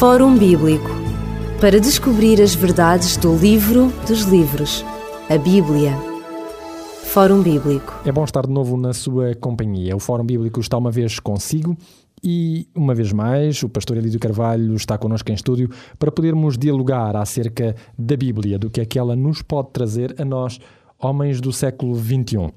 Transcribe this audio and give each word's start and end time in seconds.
Fórum 0.00 0.38
Bíblico 0.38 0.88
para 1.60 1.78
descobrir 1.78 2.40
as 2.40 2.54
verdades 2.54 3.18
do 3.18 3.36
livro 3.36 3.92
dos 4.08 4.22
livros, 4.22 4.82
a 5.28 5.36
Bíblia. 5.36 5.92
Fórum 7.04 7.42
Bíblico. 7.42 8.00
É 8.06 8.10
bom 8.10 8.24
estar 8.24 8.46
de 8.46 8.50
novo 8.50 8.78
na 8.78 8.94
sua 8.94 9.34
companhia. 9.34 9.94
O 9.94 10.00
Fórum 10.00 10.24
Bíblico 10.24 10.58
está 10.58 10.78
uma 10.78 10.90
vez 10.90 11.20
consigo 11.20 11.76
e, 12.24 12.66
uma 12.74 12.94
vez 12.94 13.12
mais, 13.12 13.62
o 13.62 13.68
pastor 13.68 13.98
Elídio 13.98 14.18
Carvalho 14.18 14.74
está 14.74 14.96
connosco 14.96 15.30
em 15.30 15.34
estúdio 15.34 15.68
para 15.98 16.10
podermos 16.10 16.56
dialogar 16.56 17.14
acerca 17.14 17.76
da 17.98 18.16
Bíblia, 18.16 18.58
do 18.58 18.70
que 18.70 18.80
é 18.80 18.86
que 18.86 18.98
ela 18.98 19.14
nos 19.14 19.42
pode 19.42 19.68
trazer 19.70 20.14
a 20.18 20.24
nós, 20.24 20.58
homens 20.98 21.42
do 21.42 21.52
século 21.52 21.94
XXI. 21.94 22.50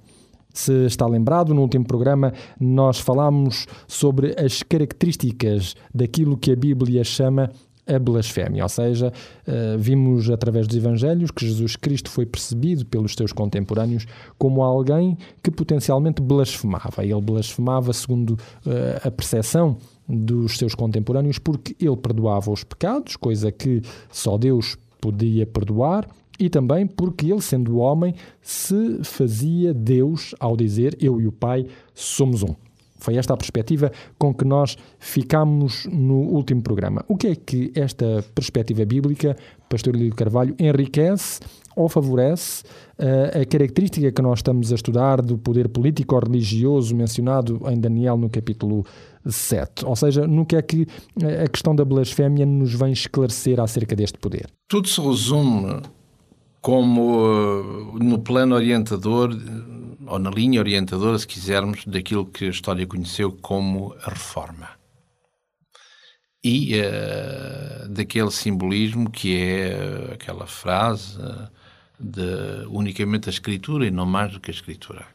Se 0.53 0.85
está 0.85 1.07
lembrado, 1.07 1.53
no 1.53 1.61
último 1.61 1.83
programa 1.83 2.31
nós 2.59 2.99
falámos 2.99 3.65
sobre 3.87 4.35
as 4.39 4.61
características 4.61 5.75
daquilo 5.93 6.37
que 6.37 6.51
a 6.51 6.55
Bíblia 6.55 7.03
chama 7.03 7.49
a 7.85 7.99
blasfémia, 7.99 8.63
ou 8.63 8.69
seja, 8.69 9.11
eh, 9.45 9.75
vimos 9.77 10.29
através 10.29 10.67
dos 10.67 10.77
Evangelhos 10.77 11.31
que 11.31 11.45
Jesus 11.45 11.75
Cristo 11.75 12.09
foi 12.09 12.25
percebido 12.25 12.85
pelos 12.85 13.13
seus 13.13 13.33
contemporâneos 13.33 14.05
como 14.37 14.63
alguém 14.63 15.17
que 15.41 15.51
potencialmente 15.51 16.21
blasfemava. 16.21 17.03
Ele 17.03 17.19
blasfemava 17.19 17.91
segundo 17.91 18.37
eh, 18.65 19.01
a 19.03 19.11
percepção 19.11 19.77
dos 20.07 20.57
seus 20.57 20.73
contemporâneos 20.75 21.39
porque 21.39 21.75
ele 21.79 21.97
perdoava 21.97 22.51
os 22.51 22.63
pecados, 22.63 23.17
coisa 23.17 23.51
que 23.51 23.81
só 24.09 24.37
Deus 24.37 24.77
podia 25.01 25.45
perdoar, 25.45 26.07
e 26.39 26.49
também 26.49 26.87
porque 26.87 27.31
ele, 27.31 27.41
sendo 27.41 27.77
homem, 27.77 28.15
se 28.41 29.03
fazia 29.03 29.73
Deus 29.73 30.33
ao 30.39 30.57
dizer 30.57 30.97
eu 31.01 31.19
e 31.21 31.27
o 31.27 31.31
Pai 31.31 31.65
somos 31.93 32.43
um. 32.43 32.55
Foi 33.03 33.17
esta 33.17 33.33
a 33.33 33.37
perspectiva 33.37 33.91
com 34.17 34.33
que 34.33 34.45
nós 34.45 34.77
ficámos 34.97 35.85
no 35.91 36.19
último 36.19 36.61
programa. 36.61 37.03
O 37.05 37.17
que 37.17 37.27
é 37.27 37.35
que 37.35 37.69
esta 37.75 38.23
perspectiva 38.33 38.85
bíblica, 38.85 39.35
Pastor 39.67 39.93
Lídio 39.93 40.15
Carvalho, 40.15 40.55
enriquece 40.57 41.41
ou 41.75 41.89
favorece 41.89 42.63
uh, 42.97 43.41
a 43.41 43.45
característica 43.45 44.09
que 44.09 44.21
nós 44.21 44.39
estamos 44.39 44.71
a 44.71 44.75
estudar 44.75 45.21
do 45.21 45.37
poder 45.37 45.67
político 45.67 46.15
ou 46.15 46.21
religioso 46.21 46.95
mencionado 46.95 47.59
em 47.69 47.77
Daniel 47.77 48.15
no 48.15 48.29
capítulo 48.29 48.85
7? 49.25 49.85
Ou 49.85 49.97
seja, 49.97 50.25
no 50.25 50.45
que 50.45 50.55
é 50.55 50.61
que 50.61 50.87
a 51.43 51.49
questão 51.49 51.75
da 51.75 51.83
blasfémia 51.83 52.45
nos 52.45 52.73
vem 52.73 52.93
esclarecer 52.93 53.59
acerca 53.59 53.97
deste 53.97 54.17
poder? 54.17 54.47
Tudo 54.69 54.87
se 54.87 55.01
resume 55.01 55.81
como 56.63 57.17
uh, 57.17 57.99
no 57.99 58.19
plano 58.19 58.55
orientador, 58.55 59.37
ou 60.07 60.17
na 60.17 60.29
linha 60.29 60.61
orientadora, 60.61 61.19
se 61.19 61.27
quisermos, 61.27 61.83
daquilo 61.85 62.25
que 62.25 62.45
a 62.45 62.49
história 62.49 62.87
conheceu 62.87 63.33
como 63.33 63.93
a 64.01 64.09
reforma. 64.09 64.69
E 66.41 66.73
uh, 66.79 67.89
daquele 67.89 68.31
simbolismo 68.31 69.11
que 69.11 69.35
é 69.35 69.75
uh, 69.75 70.13
aquela 70.13 70.47
frase 70.47 71.17
uh, 71.19 71.49
de 71.99 72.65
unicamente 72.69 73.27
a 73.27 73.31
escritura 73.31 73.85
e 73.85 73.91
não 73.91 74.05
mais 74.05 74.31
do 74.31 74.39
que 74.39 74.49
a 74.49 74.53
escritura. 74.53 75.05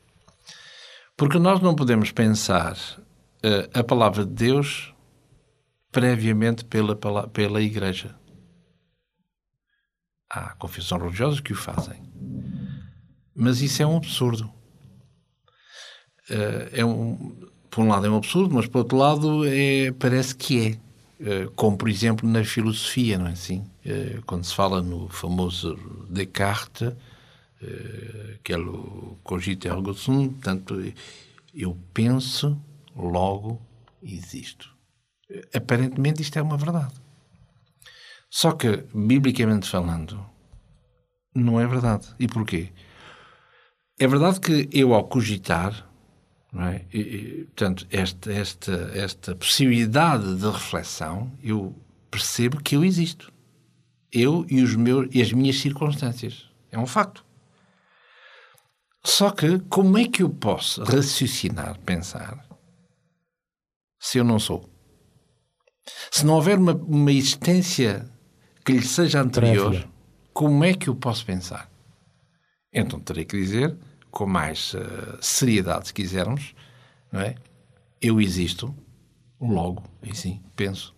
Porque 1.17 1.39
nós 1.39 1.61
não 1.63 1.75
podemos 1.75 2.13
pensar 2.13 2.77
a 3.75 3.83
palavra 3.83 4.25
de 4.25 4.33
Deus 4.33 4.95
previamente 5.91 6.65
pela, 6.65 6.95
pela 7.29 7.61
Igreja. 7.61 8.15
Há 10.31 10.55
confissões 10.55 11.03
religiosas 11.03 11.41
que 11.41 11.53
o 11.53 11.57
fazem. 11.57 12.03
Mas 13.35 13.61
isso 13.63 13.83
é 13.83 13.87
um 13.87 13.97
absurdo. 13.97 14.51
Uh, 16.29 16.69
é 16.73 16.85
um, 16.85 17.49
por 17.71 17.83
um 17.83 17.89
lado 17.89 18.07
é 18.07 18.11
um 18.11 18.17
absurdo, 18.17 18.55
mas 18.55 18.67
por 18.67 18.79
outro 18.79 18.99
lado 18.99 19.47
é, 19.47 19.93
parece 19.93 20.35
que 20.35 20.67
é. 20.67 20.89
Uh, 21.21 21.51
como, 21.53 21.77
por 21.77 21.89
exemplo, 21.89 22.29
na 22.29 22.45
filosofia, 22.45 23.19
não 23.19 23.27
é 23.29 23.33
assim? 23.33 23.65
Uh, 23.85 24.23
quando 24.27 24.45
se 24.45 24.55
fala 24.55 24.83
no 24.83 25.09
famoso 25.09 25.77
Descartes, 26.11 26.93
que 28.45 28.53
é 28.53 28.59
o 28.59 29.19
cogito 29.25 29.67
ergo 29.67 29.93
sum, 29.93 30.29
portanto, 30.29 30.81
eu 31.53 31.77
penso, 31.93 32.57
logo 32.95 33.61
existo. 34.01 34.73
Aparentemente 35.53 36.23
isto 36.23 36.39
é 36.39 36.43
uma 36.43 36.57
verdade. 36.57 36.95
Só 38.31 38.53
que, 38.53 38.85
biblicamente 38.95 39.69
falando, 39.69 40.25
não 41.35 41.61
é 41.61 41.67
verdade. 41.67 42.09
E 42.19 42.27
porquê? 42.27 42.73
É 43.99 44.07
verdade 44.07 44.41
que 44.41 44.69
eu, 44.73 44.95
ao 44.95 45.05
cogitar, 45.05 45.89
não 46.53 46.65
é? 46.65 46.85
E, 46.93 47.01
e, 47.01 47.45
portanto, 47.47 47.87
esta, 47.91 48.33
esta, 48.33 48.73
esta 48.95 49.35
possibilidade 49.35 50.37
de 50.37 50.47
reflexão, 50.47 51.33
eu 51.43 51.75
percebo 52.11 52.63
que 52.63 52.77
eu 52.77 52.85
existo. 52.85 53.33
Eu 54.11 54.47
e, 54.49 54.63
os 54.63 54.75
meus, 54.75 55.09
e 55.13 55.21
as 55.21 55.33
minhas 55.33 55.59
circunstâncias. 55.59 56.49
É 56.71 56.79
um 56.79 56.87
facto. 56.87 57.25
Só 59.05 59.31
que, 59.31 59.59
como 59.71 59.97
é 59.99 60.07
que 60.07 60.23
eu 60.23 60.31
posso 60.31 60.83
raciocinar, 60.83 61.79
pensar, 61.81 62.47
se 63.99 64.19
eu 64.19 64.25
não 64.25 64.39
sou? 64.39 64.69
Se 66.11 66.25
não 66.25 66.35
houver 66.35 66.59
uma, 66.59 66.75
uma 66.75 67.13
existência 67.13 68.09
que 68.69 68.75
lhe 68.75 68.83
seja 68.83 69.23
anterior, 69.23 69.89
como 70.35 70.63
é 70.63 70.75
que 70.75 70.89
eu 70.91 70.95
posso 70.95 71.25
pensar? 71.25 71.73
Então 72.71 73.01
terei 73.01 73.25
que 73.25 73.35
dizer, 73.35 73.75
com 74.11 74.27
mais 74.27 74.75
uh, 74.75 75.17
seriedade, 75.23 75.89
se 75.89 75.95
quisermos, 75.95 76.55
não 77.11 77.23
é? 77.23 77.35
Eu 77.99 78.21
existo, 78.21 78.77
logo, 79.41 79.83
e 80.03 80.15
sim, 80.15 80.43
penso. 80.55 80.95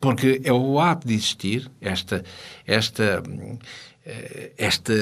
Porque 0.00 0.40
é 0.42 0.50
o 0.50 0.80
ato 0.80 1.06
de 1.06 1.12
existir, 1.12 1.70
esta, 1.78 2.24
esta, 2.66 3.22
eh, 4.02 4.52
esta 4.56 4.94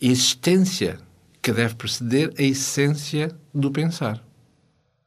existência 0.00 0.98
que 1.42 1.52
deve 1.52 1.74
preceder 1.74 2.32
a 2.38 2.42
essência 2.42 3.30
do 3.54 3.70
pensar, 3.70 4.24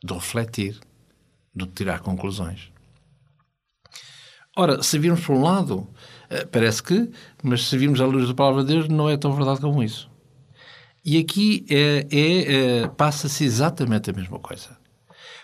do 0.04 0.14
refletir, 0.14 0.80
do 1.56 1.66
tirar 1.66 2.02
conclusões. 2.02 2.72
Ora, 4.60 4.82
se 4.82 4.98
virmos 4.98 5.24
por 5.24 5.36
um 5.36 5.44
lado, 5.44 5.88
eh, 6.32 6.44
parece 6.44 6.82
que, 6.82 7.12
mas 7.44 7.68
se 7.68 7.78
virmos 7.78 8.02
à 8.02 8.08
luz 8.08 8.28
da 8.28 8.34
palavra 8.34 8.64
de 8.64 8.74
Deus, 8.74 8.90
não 8.90 9.08
é 9.08 9.16
tão 9.16 9.32
verdade 9.32 9.62
como 9.62 9.84
isso. 9.84 10.10
E 11.06 11.20
aqui 11.20 11.64
é, 11.70 12.08
é, 12.12 12.82
é 12.82 12.88
passa-se 12.88 13.44
exatamente 13.46 14.10
a 14.10 14.14
mesma 14.14 14.40
coisa. 14.40 14.76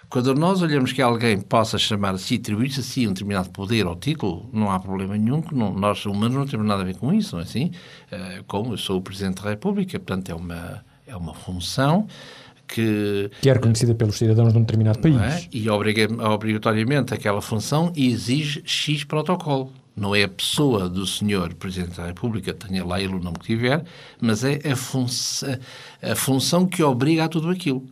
Quando 0.10 0.34
nós 0.34 0.64
olhamos 0.64 0.92
que 0.92 1.02
alguém 1.02 1.40
possa 1.40 1.78
chamar-se, 1.78 2.36
atribuir-se 2.36 2.80
a 2.80 2.84
si 2.84 3.08
um 3.08 3.14
determinado 3.14 3.52
poder 3.52 3.86
ou 3.86 3.96
título, 3.96 4.50
não 4.52 4.72
há 4.72 4.80
problema 4.80 5.16
nenhum, 5.16 5.44
que 5.44 5.54
não, 5.54 5.72
nós 5.76 6.04
humanos 6.08 6.36
não 6.36 6.48
temos 6.48 6.66
nada 6.66 6.82
a 6.82 6.86
ver 6.86 6.98
com 6.98 7.14
isso, 7.14 7.36
não 7.36 7.42
é 7.42 7.44
assim? 7.44 7.70
Eh, 8.12 8.44
como 8.48 8.74
eu 8.74 8.78
sou 8.78 8.98
o 8.98 9.02
Presidente 9.02 9.44
da 9.44 9.52
República, 9.52 10.00
portanto 10.00 10.30
é 10.30 10.34
uma, 10.34 10.84
é 11.06 11.16
uma 11.16 11.36
função 11.36 12.08
que... 12.68 13.30
Que 13.42 13.50
é 13.50 13.54
reconhecida 13.54 13.94
pelos 13.94 14.16
cidadãos 14.16 14.52
de 14.54 14.60
um 14.60 14.62
determinado 14.62 15.00
país. 15.00 15.16
É? 15.16 15.48
E 15.52 15.70
obriga, 15.70 16.08
obrigatoriamente 16.30 17.14
aquela 17.14 17.42
função 17.42 17.92
exige 17.96 18.62
X 18.66 19.04
protocolo. 19.04 19.72
Não 19.96 20.16
é 20.16 20.24
a 20.24 20.28
pessoa 20.28 20.90
do 20.90 21.06
senhor 21.06 21.54
Presidente 21.54 21.98
da 21.98 22.08
República, 22.08 22.52
tenha 22.52 22.84
lá 22.84 23.00
ele 23.00 23.14
o 23.14 23.20
nome 23.20 23.38
que 23.38 23.46
tiver, 23.46 23.84
mas 24.20 24.44
é 24.44 24.60
a, 24.72 24.76
fun 24.76 25.06
a 26.02 26.16
função 26.16 26.66
que 26.66 26.82
obriga 26.82 27.26
a 27.26 27.30
tudo 27.30 27.50
aquilo. 27.50 27.86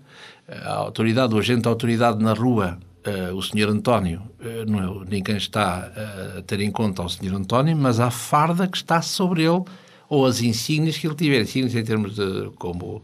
A 0.47 0.73
autoridade, 0.73 1.35
o 1.35 1.37
agente 1.37 1.61
da 1.61 1.69
autoridade 1.69 2.17
na 2.23 2.33
rua, 2.33 2.79
uh, 3.05 3.35
o 3.35 3.41
senhor 3.43 3.69
António, 3.69 4.23
uh, 4.39 4.69
não 4.69 5.03
é, 5.03 5.05
ninguém 5.11 5.37
está 5.37 5.91
uh, 5.95 6.39
a 6.39 6.41
ter 6.41 6.59
em 6.59 6.71
conta 6.71 7.03
o 7.03 7.09
senhor 7.09 7.35
António, 7.35 7.77
mas 7.77 7.99
a 7.99 8.09
farda 8.09 8.67
que 8.67 8.77
está 8.77 9.01
sobre 9.03 9.43
ele, 9.43 9.63
ou 10.09 10.25
as 10.25 10.41
insígnias 10.41 10.97
que 10.97 11.05
ele 11.05 11.15
tiver, 11.15 11.41
insígnias 11.41 11.75
em 11.75 11.83
termos 11.83 12.15
de 12.15 12.49
como 12.57 13.03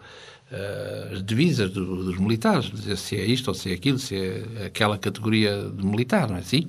as 1.11 1.23
divisas 1.23 1.71
do, 1.71 2.03
dos 2.03 2.17
militares, 2.17 2.71
dizer 2.71 2.97
se 2.97 3.15
é 3.15 3.25
isto 3.25 3.49
ou 3.49 3.53
se 3.53 3.71
é 3.71 3.73
aquilo, 3.73 3.99
se 3.99 4.15
é 4.15 4.65
aquela 4.67 4.97
categoria 4.97 5.69
de 5.69 5.85
militar, 5.85 6.29
não 6.29 6.37
é 6.37 6.39
assim? 6.39 6.67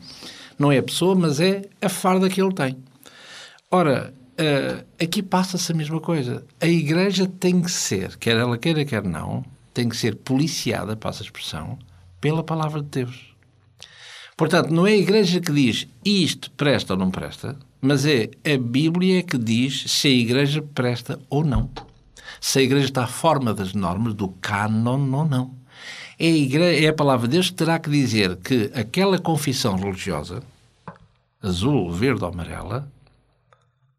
Não 0.58 0.72
é 0.72 0.78
a 0.78 0.82
pessoa, 0.82 1.14
mas 1.14 1.38
é 1.38 1.62
a 1.80 1.88
farda 1.88 2.28
que 2.28 2.42
ele 2.42 2.52
tem. 2.52 2.76
Ora, 3.70 4.12
uh, 4.32 4.84
aqui 5.02 5.22
passa-se 5.22 5.70
a 5.70 5.74
mesma 5.74 6.00
coisa. 6.00 6.44
A 6.60 6.66
igreja 6.66 7.26
tem 7.26 7.60
que 7.60 7.70
ser, 7.70 8.16
quer 8.16 8.36
ela 8.36 8.58
queira, 8.58 8.84
quer 8.84 9.04
não, 9.04 9.44
tem 9.72 9.88
que 9.88 9.96
ser 9.96 10.16
policiada, 10.16 10.96
passa 10.96 11.22
a 11.22 11.26
expressão, 11.26 11.78
pela 12.20 12.42
palavra 12.42 12.82
de 12.82 12.88
Deus. 12.88 13.28
Portanto, 14.36 14.70
não 14.70 14.86
é 14.86 14.92
a 14.92 14.96
igreja 14.96 15.40
que 15.40 15.52
diz 15.52 15.86
isto 16.04 16.50
presta 16.52 16.94
ou 16.94 16.98
não 16.98 17.10
presta, 17.10 17.56
mas 17.80 18.04
é 18.04 18.30
a 18.44 18.56
Bíblia 18.58 19.22
que 19.22 19.38
diz 19.38 19.84
se 19.86 20.08
a 20.08 20.10
igreja 20.10 20.62
presta 20.62 21.20
ou 21.30 21.44
não 21.44 21.70
se 22.40 22.58
a 22.58 22.62
Igreja 22.62 22.86
está 22.86 23.04
à 23.04 23.06
forma 23.06 23.52
das 23.54 23.74
normas, 23.74 24.14
do 24.14 24.28
cânon 24.28 25.12
ou 25.12 25.24
não. 25.26 25.58
É 26.18 26.26
a, 26.26 26.30
igreja, 26.30 26.86
é 26.86 26.88
a 26.88 26.92
palavra 26.92 27.28
de 27.28 27.34
Deus 27.34 27.48
que 27.48 27.56
terá 27.56 27.78
que 27.78 27.88
dizer 27.88 28.36
que 28.36 28.72
aquela 28.74 29.18
confissão 29.20 29.76
religiosa, 29.76 30.42
azul, 31.40 31.92
verde 31.92 32.24
ou 32.24 32.30
amarela, 32.30 32.90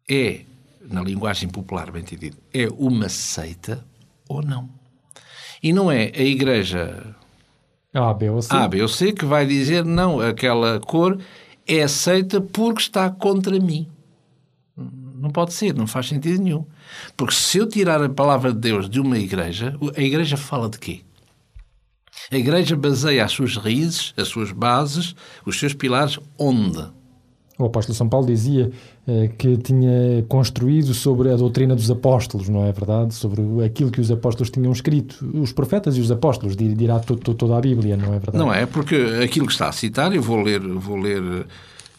é, 0.08 0.42
na 0.82 1.02
linguagem 1.02 1.48
popular 1.48 1.90
bem 1.90 2.02
entendido, 2.02 2.36
é 2.52 2.68
uma 2.76 3.08
seita 3.08 3.82
ou 4.28 4.42
não. 4.42 4.68
E 5.62 5.72
não 5.72 5.90
é 5.90 6.12
a 6.14 6.22
Igreja 6.22 7.14
A, 7.94 8.12
B 8.12 8.28
ou 8.28 8.42
C. 8.42 8.54
A, 8.54 8.68
B 8.68 8.82
ou 8.82 8.88
C 8.88 9.12
que 9.12 9.24
vai 9.24 9.46
dizer 9.46 9.84
não, 9.84 10.20
aquela 10.20 10.78
cor 10.80 11.18
é 11.66 11.82
aceita 11.82 12.40
porque 12.40 12.82
está 12.82 13.08
contra 13.10 13.58
mim. 13.58 13.88
Não 15.20 15.30
pode 15.30 15.52
ser, 15.52 15.74
não 15.74 15.86
faz 15.86 16.08
sentido 16.08 16.42
nenhum. 16.42 16.64
Porque 17.16 17.34
se 17.34 17.58
eu 17.58 17.68
tirar 17.68 18.02
a 18.02 18.08
palavra 18.08 18.52
de 18.52 18.58
Deus 18.58 18.88
de 18.88 18.98
uma 18.98 19.18
igreja, 19.18 19.76
a 19.96 20.00
igreja 20.00 20.36
fala 20.36 20.68
de 20.68 20.78
quê? 20.78 21.00
A 22.32 22.36
igreja 22.36 22.76
baseia 22.76 23.24
as 23.24 23.32
suas 23.32 23.56
raízes, 23.56 24.14
as 24.16 24.28
suas 24.28 24.52
bases, 24.52 25.14
os 25.44 25.58
seus 25.58 25.74
pilares 25.74 26.18
onde? 26.38 26.84
O 27.58 27.66
apóstolo 27.66 27.94
São 27.94 28.08
Paulo 28.08 28.26
dizia 28.26 28.70
eh, 29.06 29.28
que 29.36 29.56
tinha 29.58 30.24
construído 30.28 30.94
sobre 30.94 31.30
a 31.30 31.36
doutrina 31.36 31.74
dos 31.74 31.90
apóstolos, 31.90 32.48
não 32.48 32.64
é 32.64 32.72
verdade? 32.72 33.12
Sobre 33.14 33.42
aquilo 33.64 33.90
que 33.90 34.00
os 34.00 34.10
apóstolos 34.10 34.50
tinham 34.50 34.72
escrito. 34.72 35.30
Os 35.34 35.52
profetas 35.52 35.96
e 35.96 36.00
os 36.00 36.10
apóstolos, 36.10 36.56
dirá 36.56 36.98
toda 37.00 37.58
a 37.58 37.60
Bíblia, 37.60 37.96
não 37.98 38.14
é 38.14 38.18
verdade? 38.18 38.38
Não 38.38 38.52
é, 38.52 38.64
porque 38.64 38.96
aquilo 39.22 39.46
que 39.46 39.52
está 39.52 39.68
a 39.68 39.72
citar, 39.72 40.14
eu 40.14 40.22
vou 40.22 40.40
ler, 40.40 40.60
vou 40.60 40.96
ler, 40.96 41.46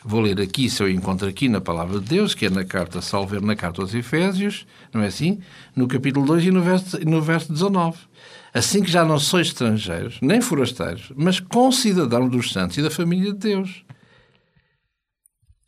vou 0.04 0.22
ler 0.22 0.40
aqui, 0.42 0.70
se 0.70 0.82
eu 0.82 0.90
encontro 0.90 1.28
aqui 1.28 1.48
na 1.48 1.62
Palavra 1.62 2.00
de 2.00 2.06
Deus, 2.06 2.34
que 2.34 2.46
é 2.46 2.50
na 2.50 2.66
carta, 2.66 3.02
salver 3.02 3.42
na 3.42 3.56
carta 3.56 3.82
aos 3.82 3.94
Efésios, 3.94 4.66
não 4.94 5.02
é 5.02 5.08
assim? 5.08 5.40
No 5.76 5.88
capítulo 5.88 6.26
2 6.26 6.46
e 6.46 6.52
no 6.52 6.62
verso, 6.62 7.00
no 7.06 7.22
verso 7.22 7.52
19. 7.52 7.98
Assim 8.54 8.82
que 8.82 8.92
já 8.92 9.06
não 9.06 9.20
sois 9.20 9.48
estrangeiros, 9.48 10.18
nem 10.22 10.42
forasteiros, 10.42 11.12
mas 11.16 11.40
concidadãos 11.40 12.30
dos 12.30 12.52
santos 12.52 12.78
e 12.78 12.82
da 12.82 12.90
família 12.90 13.32
de 13.32 13.38
Deus 13.38 13.84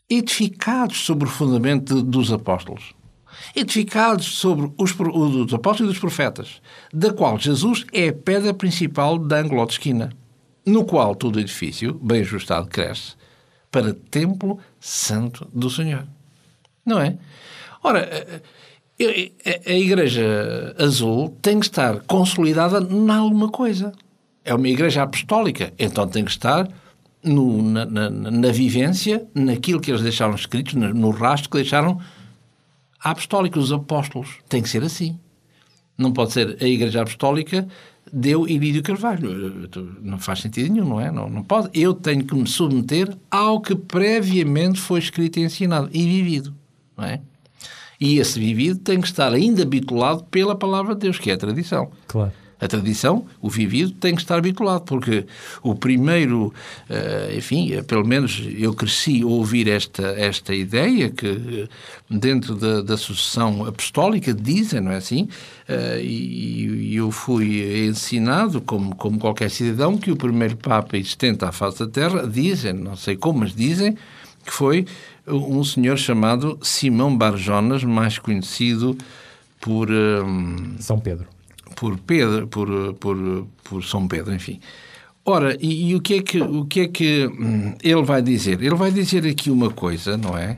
edificados 0.09 0.99
sobre 1.05 1.27
o 1.27 1.31
fundamento 1.31 2.03
dos 2.03 2.31
apóstolos, 2.31 2.93
edificados 3.55 4.25
sobre 4.25 4.71
os, 4.77 4.93
os 4.99 5.53
apóstolos 5.53 5.91
e 5.91 5.93
dos 5.93 5.99
profetas, 5.99 6.61
da 6.93 7.11
qual 7.11 7.39
Jesus 7.39 7.85
é 7.91 8.09
a 8.09 8.13
pedra 8.13 8.53
principal 8.53 9.17
da 9.17 9.39
ângulo 9.39 9.65
de 9.65 9.73
esquina, 9.73 10.11
no 10.65 10.85
qual 10.85 11.15
todo 11.15 11.39
edifício, 11.39 11.93
bem 11.95 12.21
ajustado, 12.21 12.67
cresce 12.67 13.15
para 13.73 13.91
templo 14.11 14.59
santo 14.79 15.47
do 15.51 15.67
Senhor. 15.67 16.07
Não 16.85 17.01
é? 17.01 17.17
Ora, 17.81 18.07
a 19.65 19.73
Igreja 19.73 20.75
Azul 20.77 21.35
tem 21.41 21.59
que 21.59 21.65
estar 21.65 22.01
consolidada 22.01 22.79
em 22.79 23.09
alguma 23.09 23.49
coisa. 23.49 23.91
É 24.45 24.53
uma 24.53 24.67
igreja 24.67 25.01
apostólica, 25.01 25.73
então 25.79 26.07
tem 26.07 26.23
que 26.23 26.29
estar 26.29 26.69
no, 27.23 27.63
na, 27.63 27.85
na, 27.85 28.09
na, 28.09 28.51
vivência, 28.51 29.25
naquilo 29.33 29.79
que 29.79 29.89
eles 29.89 30.03
deixaram 30.03 30.35
escrito, 30.35 30.77
no, 30.77 30.93
no 30.93 31.09
rastro 31.09 31.49
que 31.49 31.57
deixaram 31.57 31.99
apostólico, 32.99 33.57
os 33.57 33.71
apóstolos. 33.71 34.35
Tem 34.47 34.61
que 34.61 34.69
ser 34.69 34.83
assim. 34.83 35.17
Não 35.97 36.11
pode 36.11 36.33
ser 36.33 36.57
a 36.61 36.67
Igreja 36.67 37.01
Apostólica 37.01 37.67
deu 38.13 38.47
Ilídio 38.47 38.83
Carvalho. 38.83 39.67
Não 40.01 40.19
faz 40.19 40.39
sentido 40.39 40.71
nenhum, 40.71 40.87
não 40.87 41.01
é? 41.01 41.11
Não, 41.11 41.27
não 41.27 41.43
pode. 41.43 41.69
Eu 41.73 41.93
tenho 41.93 42.23
que 42.23 42.35
me 42.35 42.47
submeter 42.47 43.17
ao 43.31 43.59
que 43.59 43.75
previamente 43.75 44.79
foi 44.79 44.99
escrito 44.99 45.39
e 45.39 45.43
ensinado 45.43 45.89
e 45.91 46.05
vivido, 46.05 46.53
não 46.95 47.05
é? 47.05 47.19
E 47.99 48.19
esse 48.19 48.39
vivido 48.39 48.79
tem 48.79 49.01
que 49.01 49.07
estar 49.07 49.33
ainda 49.33 49.63
habitulado 49.63 50.23
pela 50.25 50.55
palavra 50.55 50.93
de 50.93 51.01
Deus, 51.01 51.17
que 51.17 51.31
é 51.31 51.33
a 51.33 51.37
tradição. 51.37 51.89
Claro 52.07 52.42
a 52.63 52.67
tradição, 52.67 53.25
o 53.41 53.49
vivido, 53.49 53.91
tem 53.91 54.15
que 54.15 54.21
estar 54.21 54.37
habituado, 54.37 54.83
porque 54.83 55.25
o 55.61 55.75
primeiro, 55.75 56.53
eh, 56.89 57.35
enfim, 57.37 57.73
eh, 57.73 57.81
pelo 57.81 58.07
menos 58.07 58.41
eu 58.57 58.73
cresci 58.73 59.21
a 59.21 59.25
ouvir 59.25 59.67
esta, 59.67 60.03
esta 60.03 60.55
ideia 60.55 61.09
que 61.09 61.27
eh, 61.27 61.67
dentro 62.09 62.55
da, 62.55 62.81
da 62.81 62.95
sucessão 62.95 63.65
apostólica 63.65 64.33
dizem, 64.33 64.79
não 64.79 64.91
é 64.91 64.97
assim? 64.97 65.27
E 66.01 66.95
eu 66.95 67.09
fui 67.11 67.85
ensinado, 67.87 68.61
como, 68.61 68.95
como 68.95 69.19
qualquer 69.19 69.49
cidadão, 69.49 69.97
que 69.97 70.11
o 70.11 70.15
primeiro 70.15 70.55
Papa 70.57 70.97
existente 70.97 71.43
à 71.43 71.51
face 71.51 71.79
da 71.79 71.87
Terra, 71.87 72.27
dizem, 72.27 72.73
não 72.73 72.95
sei 72.95 73.15
como, 73.15 73.39
mas 73.39 73.55
dizem, 73.55 73.97
que 74.45 74.53
foi 74.53 74.85
um 75.27 75.63
senhor 75.63 75.97
chamado 75.97 76.59
Simão 76.61 77.15
Barjonas, 77.17 77.83
mais 77.83 78.19
conhecido 78.19 78.97
por... 79.59 79.87
São 80.79 80.99
Pedro 80.99 81.27
por 81.83 81.99
Pedro, 81.99 82.47
por, 82.47 82.93
por, 82.93 83.47
por 83.61 83.83
São 83.83 84.07
Pedro, 84.07 84.33
enfim. 84.33 84.57
Ora, 85.25 85.57
e, 85.59 85.89
e, 85.89 85.95
o 85.95 85.99
que 85.99 86.13
é 86.13 86.21
que 86.21 86.41
o 86.41 86.63
que 86.63 86.79
é 86.79 86.87
que 86.87 87.27
hum, 87.27 87.75
ele 87.83 88.03
vai 88.03 88.21
dizer? 88.21 88.63
Ele 88.63 88.75
vai 88.75 88.89
dizer 88.89 89.27
aqui 89.27 89.51
uma 89.51 89.69
coisa, 89.69 90.15
não 90.15 90.37
é? 90.37 90.57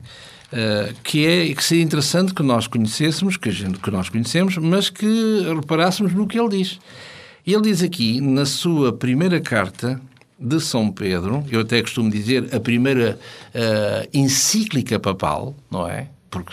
Uh, 0.52 0.94
que 1.02 1.26
é 1.26 1.52
que 1.52 1.64
seria 1.64 1.82
interessante 1.82 2.32
que 2.32 2.44
nós 2.44 2.68
conhecêssemos, 2.68 3.36
que, 3.36 3.50
gente, 3.50 3.80
que 3.80 3.90
nós 3.90 4.08
conhecemos, 4.08 4.56
mas 4.56 4.88
que 4.88 5.42
reparássemos 5.52 6.14
no 6.14 6.28
que 6.28 6.38
ele 6.38 6.58
diz. 6.58 6.78
Ele 7.44 7.62
diz 7.62 7.82
aqui, 7.82 8.20
na 8.20 8.46
sua 8.46 8.92
primeira 8.92 9.40
carta 9.40 10.00
de 10.38 10.60
São 10.60 10.92
Pedro, 10.92 11.44
eu 11.50 11.62
até 11.62 11.82
costumo 11.82 12.08
dizer 12.08 12.54
a 12.54 12.60
primeira 12.60 13.18
uh, 13.52 14.08
encíclica 14.14 15.00
papal, 15.00 15.56
não 15.68 15.88
é? 15.88 16.08
Porque 16.30 16.52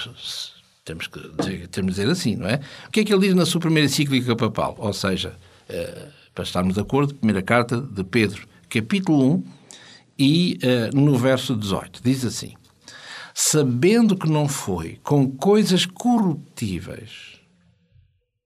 temos 0.83 1.07
que 1.07 1.19
dizer, 1.37 1.67
temos 1.67 1.95
de 1.95 2.01
dizer 2.01 2.11
assim, 2.11 2.35
não 2.35 2.47
é? 2.47 2.59
O 2.87 2.91
que 2.91 2.99
é 2.99 3.03
que 3.03 3.13
ele 3.13 3.27
diz 3.27 3.35
na 3.35 3.45
sua 3.45 3.61
primeira 3.61 3.85
encíclica 3.85 4.35
papal? 4.35 4.75
Ou 4.77 4.93
seja, 4.93 5.35
uh, 5.69 6.11
para 6.33 6.43
estarmos 6.43 6.73
de 6.73 6.79
acordo, 6.79 7.15
primeira 7.15 7.41
carta 7.41 7.79
de 7.79 8.03
Pedro, 8.03 8.47
capítulo 8.69 9.35
1 9.35 9.43
e 10.19 10.59
uh, 10.63 10.95
no 10.95 11.17
verso 11.17 11.55
18, 11.55 12.01
diz 12.03 12.25
assim: 12.25 12.53
Sabendo 13.33 14.17
que 14.17 14.29
não 14.29 14.47
foi 14.47 14.99
com 15.03 15.29
coisas 15.31 15.85
corruptíveis, 15.85 17.39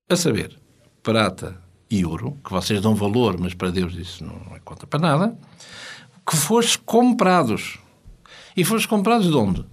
a 0.09 0.15
saber, 0.15 0.57
prata 1.01 1.61
e 1.89 2.05
ouro, 2.05 2.37
que 2.43 2.51
vocês 2.51 2.81
dão 2.81 2.93
valor, 2.93 3.37
mas 3.39 3.53
para 3.53 3.71
Deus 3.71 3.95
isso 3.95 4.23
não 4.23 4.55
é 4.55 4.59
conta 4.59 4.85
para 4.85 4.99
nada, 4.99 5.37
que 6.25 6.35
foste 6.35 6.77
comprados. 6.79 7.79
E 8.55 8.63
foste 8.63 8.87
comprados 8.87 9.27
de 9.27 9.35
onde? 9.35 9.65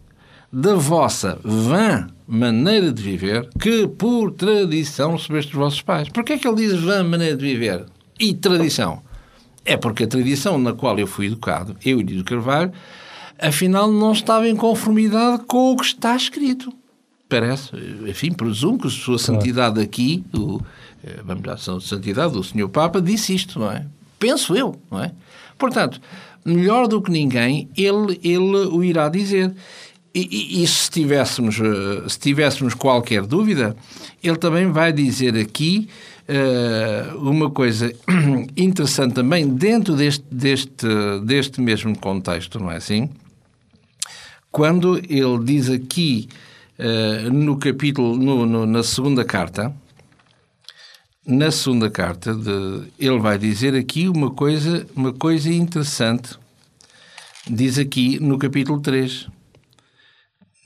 Da 0.57 0.77
vossa 0.77 1.37
vã 1.43 2.07
maneira 2.29 2.93
de 2.93 3.03
viver 3.03 3.49
que, 3.61 3.89
por 3.89 4.31
tradição, 4.31 5.17
recebeste 5.17 5.51
dos 5.51 5.59
vossos 5.59 5.83
pais. 5.83 6.09
Porquê 6.09 6.35
é 6.35 6.39
que 6.39 6.47
ele 6.47 6.59
diz 6.59 6.81
vã 6.81 7.03
maneira 7.03 7.37
de 7.37 7.45
viver 7.45 7.87
e 8.21 8.33
tradição? 8.33 9.03
É 9.65 9.77
porque 9.77 10.05
a 10.05 10.07
tradição 10.07 10.57
na 10.57 10.73
qual 10.73 10.97
eu 10.97 11.09
fui 11.09 11.27
educado, 11.27 11.75
eu 11.85 11.99
e 11.99 12.05
Lídio 12.05 12.23
Carvalho, 12.23 12.71
afinal 13.37 13.91
não 13.91 14.13
estava 14.13 14.49
em 14.49 14.55
conformidade 14.55 15.43
com 15.43 15.73
o 15.73 15.77
que 15.77 15.87
está 15.87 16.15
escrito. 16.15 16.73
Parece, 17.29 17.71
enfim, 18.07 18.31
presumo 18.31 18.79
que 18.79 18.87
a 18.87 18.91
sua 18.91 19.19
santidade 19.19 19.81
aqui, 19.81 20.25
o, 20.33 20.61
eh, 21.03 21.21
vamos 21.25 21.45
lá, 21.45 21.55
a 21.55 21.81
santidade 21.81 22.33
do 22.33 22.45
Senhor 22.45 22.69
Papa, 22.69 23.03
disse 23.03 23.35
isto, 23.35 23.59
não 23.59 23.73
é? 23.73 23.85
Penso 24.21 24.55
eu, 24.55 24.81
não 24.89 25.03
é? 25.03 25.11
Portanto, 25.59 26.01
melhor 26.45 26.87
do 26.87 27.03
que 27.03 27.11
ninguém, 27.11 27.69
ele, 27.77 28.21
ele 28.23 28.69
o 28.71 28.85
irá 28.85 29.09
dizer. 29.09 29.53
E, 30.15 30.63
e, 30.63 30.67
se, 30.69 30.89
tivéssemos, 30.93 31.59
eh, 31.59 32.09
se 32.09 32.21
tivéssemos 32.21 32.73
qualquer 32.73 33.27
dúvida, 33.27 33.77
ele 34.23 34.37
também 34.37 34.71
vai 34.71 34.93
dizer 34.93 35.37
aqui 35.37 35.89
uh, 36.29 37.19
uma 37.19 37.51
coisa 37.51 37.93
interessante 38.57 39.15
também 39.15 39.49
dentro 39.49 39.97
deste, 39.97 40.25
deste, 40.31 40.87
deste 41.25 41.61
mesmo 41.61 41.99
contexto, 41.99 42.61
não 42.61 42.71
é 42.71 42.77
assim? 42.77 43.11
Quando 44.53 44.99
ele 44.99 45.43
diz 45.43 45.69
aqui 45.69 46.29
uh, 46.79 47.29
no 47.33 47.57
capítulo, 47.57 48.17
no, 48.17 48.47
no, 48.47 48.67
na 48.67 48.85
segunda 48.85 49.25
carta, 49.25 49.75
na 51.27 51.51
segunda 51.51 51.91
carta, 51.91 52.33
de, 52.33 52.83
ele 53.01 53.19
vai 53.19 53.37
dizer 53.37 53.75
aqui 53.75 54.09
uma 54.09 54.31
coisa, 54.31 54.87
uma 54.95 55.13
coisa 55.13 55.53
interessante. 55.53 56.39
Diz 57.51 57.79
aqui 57.79 58.21
no 58.21 58.39
capítulo 58.39 58.81
3 58.81 59.34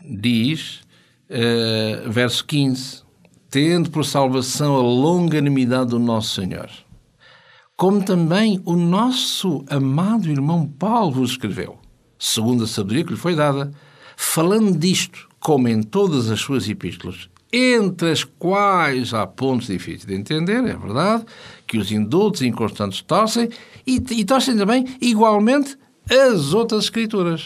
diz, 0.09 0.81
uh, 1.31 2.11
verso 2.11 2.45
15: 2.45 3.03
Tendo 3.51 3.91
por 3.91 4.05
salvação 4.05 4.77
a 4.77 4.83
longanimidade 4.83 5.91
do 5.91 5.99
nosso 5.99 6.35
Senhor, 6.35 6.69
como 7.77 8.03
também 8.03 8.61
o 8.65 8.75
nosso 8.75 9.65
amado 9.69 10.29
irmão 10.29 10.67
Paulo 10.67 11.13
vos 11.13 11.31
escreveu, 11.33 11.79
segundo 12.19 12.65
a 12.65 12.67
sabedoria 12.67 13.05
que 13.05 13.13
lhe 13.13 13.19
foi 13.19 13.35
dada, 13.35 13.71
falando 14.17 14.77
disto, 14.77 15.29
como 15.39 15.69
em 15.69 15.83
todas 15.83 16.31
as 16.31 16.41
suas 16.41 16.69
epístolas, 16.69 17.29
entre 17.53 18.11
as 18.11 18.25
quais 18.25 19.15
há 19.15 19.27
pontos 19.27 19.69
difíceis 19.69 20.05
de 20.05 20.15
entender, 20.15 20.65
é 20.65 20.77
verdade, 20.77 21.25
que 21.67 21.79
os 21.79 21.91
indultos 21.91 22.43
e 22.43 22.47
inconstantes 22.47 23.01
torcem, 23.01 23.49
e, 23.87 24.03
e 24.11 24.25
torcem 24.25 24.57
também, 24.57 24.85
igualmente, 25.01 25.77
as 26.11 26.53
outras 26.53 26.85
escrituras 26.85 27.45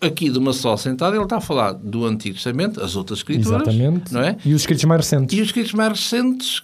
aqui 0.00 0.28
de 0.28 0.38
uma 0.38 0.52
só 0.52 0.76
sentada, 0.76 1.16
ele 1.16 1.24
está 1.24 1.38
a 1.38 1.40
falar 1.40 1.72
do 1.72 2.04
Antigo 2.04 2.34
Testamento, 2.34 2.82
as 2.82 2.96
outras 2.96 3.20
escrituras, 3.20 3.62
Exatamente. 3.62 4.12
não 4.12 4.20
é? 4.20 4.36
E 4.44 4.52
os 4.52 4.62
escritos 4.62 4.84
mais 4.84 5.00
recentes. 5.00 5.36
E 5.36 5.40
os 5.40 5.48
escritos 5.48 5.72
mais 5.72 5.90
recentes, 5.98 6.62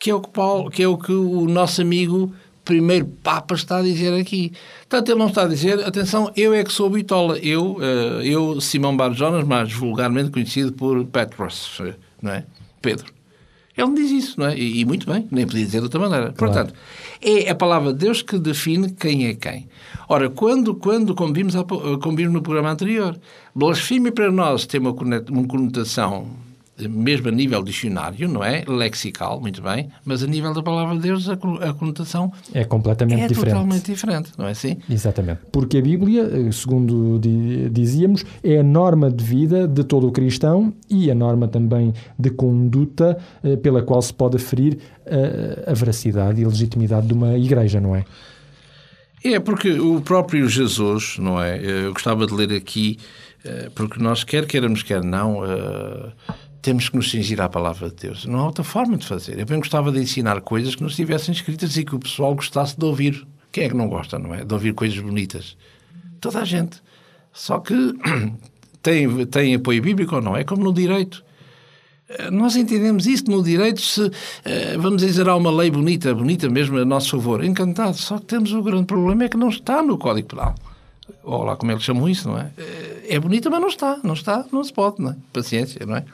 que 0.00 0.10
é 0.10 0.14
o 0.14 0.20
que, 0.20 0.30
Paulo, 0.30 0.70
que, 0.70 0.82
é 0.82 0.88
o, 0.88 0.96
que 0.96 1.12
o 1.12 1.46
nosso 1.46 1.80
amigo 1.80 2.32
primeiro 2.64 3.06
Papa 3.06 3.54
está 3.54 3.78
a 3.78 3.82
dizer 3.82 4.12
aqui. 4.12 4.52
Portanto, 4.80 5.08
ele 5.08 5.18
não 5.18 5.28
está 5.28 5.42
a 5.44 5.48
dizer, 5.48 5.84
atenção, 5.84 6.30
eu 6.36 6.52
é 6.52 6.64
que 6.64 6.72
sou 6.72 6.90
bitola, 6.90 7.38
eu, 7.38 7.76
uh, 7.76 8.22
eu 8.22 8.60
Simão 8.60 8.96
Barjonas, 8.96 9.46
mais 9.46 9.72
vulgarmente 9.72 10.30
conhecido 10.30 10.72
por 10.72 11.04
Petros, 11.06 11.80
não 12.20 12.32
é? 12.32 12.44
Pedro. 12.82 13.15
Ele 13.76 13.94
diz 13.94 14.10
isso, 14.10 14.40
não 14.40 14.46
é? 14.46 14.56
E, 14.56 14.80
e, 14.80 14.84
muito 14.84 15.06
bem, 15.10 15.26
nem 15.30 15.46
podia 15.46 15.64
dizer 15.64 15.78
de 15.78 15.84
outra 15.84 16.00
maneira. 16.00 16.32
Claro. 16.32 16.54
Portanto, 16.54 16.74
é 17.20 17.50
a 17.50 17.54
palavra 17.54 17.92
de 17.92 17.98
Deus 17.98 18.22
que 18.22 18.38
define 18.38 18.90
quem 18.92 19.26
é 19.26 19.34
quem. 19.34 19.68
Ora, 20.08 20.30
quando, 20.30 20.74
quando 20.74 21.14
como, 21.14 21.34
vimos, 21.34 21.54
como 22.02 22.16
vimos 22.16 22.32
no 22.32 22.42
programa 22.42 22.70
anterior, 22.70 23.18
blasfémia 23.54 24.12
para 24.12 24.30
nós 24.30 24.64
tem 24.64 24.80
uma 24.80 24.94
conotação 24.94 26.45
mesmo 26.78 27.28
a 27.28 27.30
nível 27.30 27.62
dicionário, 27.62 28.28
não 28.28 28.44
é? 28.44 28.64
Lexical, 28.66 29.40
muito 29.40 29.62
bem, 29.62 29.88
mas 30.04 30.22
a 30.22 30.26
nível 30.26 30.52
da 30.52 30.62
palavra 30.62 30.94
de 30.94 31.02
Deus 31.02 31.28
a, 31.28 31.32
a 31.32 31.72
conotação 31.72 32.32
é 32.52 32.64
completamente 32.64 33.22
é 33.22 33.28
diferente. 33.28 33.52
totalmente 33.52 33.86
diferente, 33.86 34.32
não 34.36 34.46
é 34.46 34.50
assim? 34.50 34.76
Exatamente. 34.88 35.40
Porque 35.50 35.78
a 35.78 35.82
Bíblia, 35.82 36.22
eh, 36.22 36.52
segundo 36.52 37.18
dizíamos, 37.70 38.24
é 38.42 38.58
a 38.58 38.62
norma 38.62 39.10
de 39.10 39.24
vida 39.24 39.66
de 39.66 39.84
todo 39.84 40.06
o 40.06 40.12
cristão 40.12 40.72
e 40.90 41.10
a 41.10 41.14
norma 41.14 41.48
também 41.48 41.94
de 42.18 42.30
conduta 42.30 43.18
eh, 43.42 43.56
pela 43.56 43.82
qual 43.82 44.02
se 44.02 44.12
pode 44.12 44.36
aferir 44.36 44.78
a, 45.06 45.70
a 45.70 45.74
veracidade 45.74 46.40
e 46.40 46.44
a 46.44 46.48
legitimidade 46.48 47.06
de 47.06 47.14
uma 47.14 47.38
igreja, 47.38 47.80
não 47.80 47.96
é? 47.96 48.04
É, 49.24 49.40
porque 49.40 49.72
o 49.72 50.00
próprio 50.00 50.48
Jesus, 50.48 51.16
não 51.18 51.42
é? 51.42 51.58
Eu 51.58 51.92
gostava 51.92 52.26
de 52.26 52.34
ler 52.34 52.52
aqui, 52.52 52.98
eh, 53.44 53.70
porque 53.74 54.00
nós, 54.00 54.22
quer 54.22 54.46
queiramos, 54.46 54.82
quer 54.82 55.02
não, 55.02 55.42
temos 56.66 56.88
que 56.88 56.96
nos 56.96 57.08
cingir 57.08 57.40
à 57.40 57.48
palavra 57.48 57.88
de 57.90 57.94
Deus. 57.94 58.26
Não 58.26 58.40
há 58.40 58.46
outra 58.46 58.64
forma 58.64 58.96
de 58.96 59.06
fazer. 59.06 59.38
Eu 59.38 59.46
bem 59.46 59.60
gostava 59.60 59.92
de 59.92 60.00
ensinar 60.00 60.40
coisas 60.40 60.74
que 60.74 60.80
não 60.82 60.88
estivessem 60.88 61.32
escritas 61.32 61.76
e 61.76 61.84
que 61.84 61.94
o 61.94 61.98
pessoal 62.00 62.34
gostasse 62.34 62.76
de 62.76 62.84
ouvir. 62.84 63.24
Quem 63.52 63.66
é 63.66 63.68
que 63.68 63.76
não 63.76 63.88
gosta, 63.88 64.18
não 64.18 64.34
é? 64.34 64.44
De 64.44 64.52
ouvir 64.52 64.74
coisas 64.74 64.98
bonitas. 64.98 65.56
Toda 66.20 66.40
a 66.40 66.44
gente. 66.44 66.82
Só 67.32 67.60
que 67.60 67.72
tem, 68.82 69.26
tem 69.26 69.54
apoio 69.54 69.80
bíblico 69.80 70.16
ou 70.16 70.20
não? 70.20 70.36
É 70.36 70.42
como 70.42 70.64
no 70.64 70.72
direito. 70.72 71.24
Eh, 72.08 72.32
nós 72.32 72.56
entendemos 72.56 73.06
isso 73.06 73.30
no 73.30 73.44
direito 73.44 73.80
se 73.80 74.10
eh, 74.44 74.76
vamos 74.76 75.02
dizer 75.02 75.28
há 75.28 75.36
uma 75.36 75.52
lei 75.52 75.70
bonita, 75.70 76.12
bonita 76.16 76.50
mesmo 76.50 76.78
a 76.78 76.84
nosso 76.84 77.10
favor, 77.10 77.44
encantado. 77.44 77.96
Só 77.96 78.18
que 78.18 78.24
temos 78.24 78.52
o 78.52 78.60
grande 78.60 78.86
problema 78.86 79.22
é 79.22 79.28
que 79.28 79.36
não 79.36 79.50
está 79.50 79.80
no 79.84 79.96
Código 79.96 80.26
Penal. 80.26 80.56
Ou 81.22 81.44
lá 81.44 81.54
como 81.54 81.70
eles 81.70 81.84
chamam 81.84 82.08
isso, 82.08 82.26
não 82.26 82.36
é? 82.36 82.50
Eh, 82.58 83.06
é 83.10 83.20
bonita, 83.20 83.48
mas 83.50 83.60
não 83.60 83.68
está. 83.68 84.00
Não 84.02 84.14
está, 84.14 84.44
não 84.50 84.64
se 84.64 84.72
pode, 84.72 85.00
não 85.00 85.12
é? 85.12 85.16
Paciência, 85.32 85.86
não 85.86 85.94
é? 85.94 86.04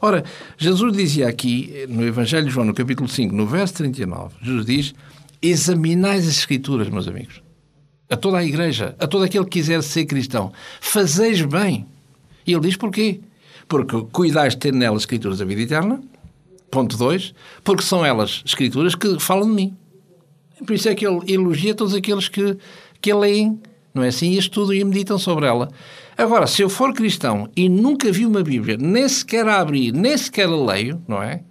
Ora, 0.00 0.24
Jesus 0.56 0.96
dizia 0.96 1.28
aqui, 1.28 1.86
no 1.88 2.02
Evangelho 2.06 2.46
de 2.46 2.52
João, 2.52 2.66
no 2.66 2.72
capítulo 2.72 3.08
5, 3.08 3.34
no 3.34 3.46
verso 3.46 3.74
39, 3.74 4.34
Jesus 4.42 4.66
diz: 4.66 4.94
Examinais 5.42 6.26
as 6.26 6.38
Escrituras, 6.38 6.88
meus 6.88 7.06
amigos. 7.06 7.42
A 8.08 8.16
toda 8.16 8.38
a 8.38 8.44
igreja, 8.44 8.96
a 8.98 9.06
todo 9.06 9.24
aquele 9.24 9.44
que 9.44 9.50
quiser 9.50 9.82
ser 9.82 10.06
cristão, 10.06 10.52
fazeis 10.80 11.42
bem. 11.42 11.86
E 12.46 12.52
ele 12.52 12.62
diz 12.62 12.76
porquê? 12.76 13.20
Porque 13.68 14.00
cuidais 14.10 14.54
de 14.54 14.60
ter 14.60 14.72
nelas 14.72 15.02
Escrituras 15.02 15.38
da 15.38 15.44
vida 15.44 15.60
eterna. 15.60 16.02
Ponto 16.70 16.96
2. 16.96 17.34
Porque 17.62 17.82
são 17.82 18.04
elas 18.04 18.42
Escrituras 18.44 18.94
que 18.94 19.20
falam 19.20 19.48
de 19.48 19.54
mim. 19.54 19.76
Por 20.66 20.74
isso 20.74 20.88
é 20.88 20.94
que 20.94 21.06
ele 21.06 21.20
elogia 21.32 21.74
todos 21.74 21.94
aqueles 21.94 22.28
que, 22.28 22.56
que 23.00 23.14
leem, 23.14 23.60
não 23.94 24.02
é 24.02 24.08
assim? 24.08 24.30
E 24.30 24.38
estudam 24.38 24.74
e 24.74 24.84
meditam 24.84 25.18
sobre 25.18 25.46
ela. 25.46 25.68
Agora, 26.16 26.46
se 26.46 26.62
eu 26.62 26.68
for 26.68 26.92
cristão 26.92 27.48
e 27.56 27.68
nunca 27.68 28.12
vi 28.12 28.26
uma 28.26 28.42
Bíblia, 28.42 28.76
nem 28.78 29.08
sequer 29.08 29.46
a 29.48 29.60
abrir, 29.60 29.92
nem 29.92 30.16
sequer 30.16 30.46
a 30.46 30.56
leio, 30.56 31.02
não 31.08 31.22
é? 31.22 31.42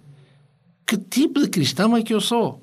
Que 0.86 0.96
tipo 0.96 1.40
de 1.40 1.48
cristão 1.48 1.96
é 1.96 2.02
que 2.02 2.14
eu 2.14 2.20
sou? 2.20 2.62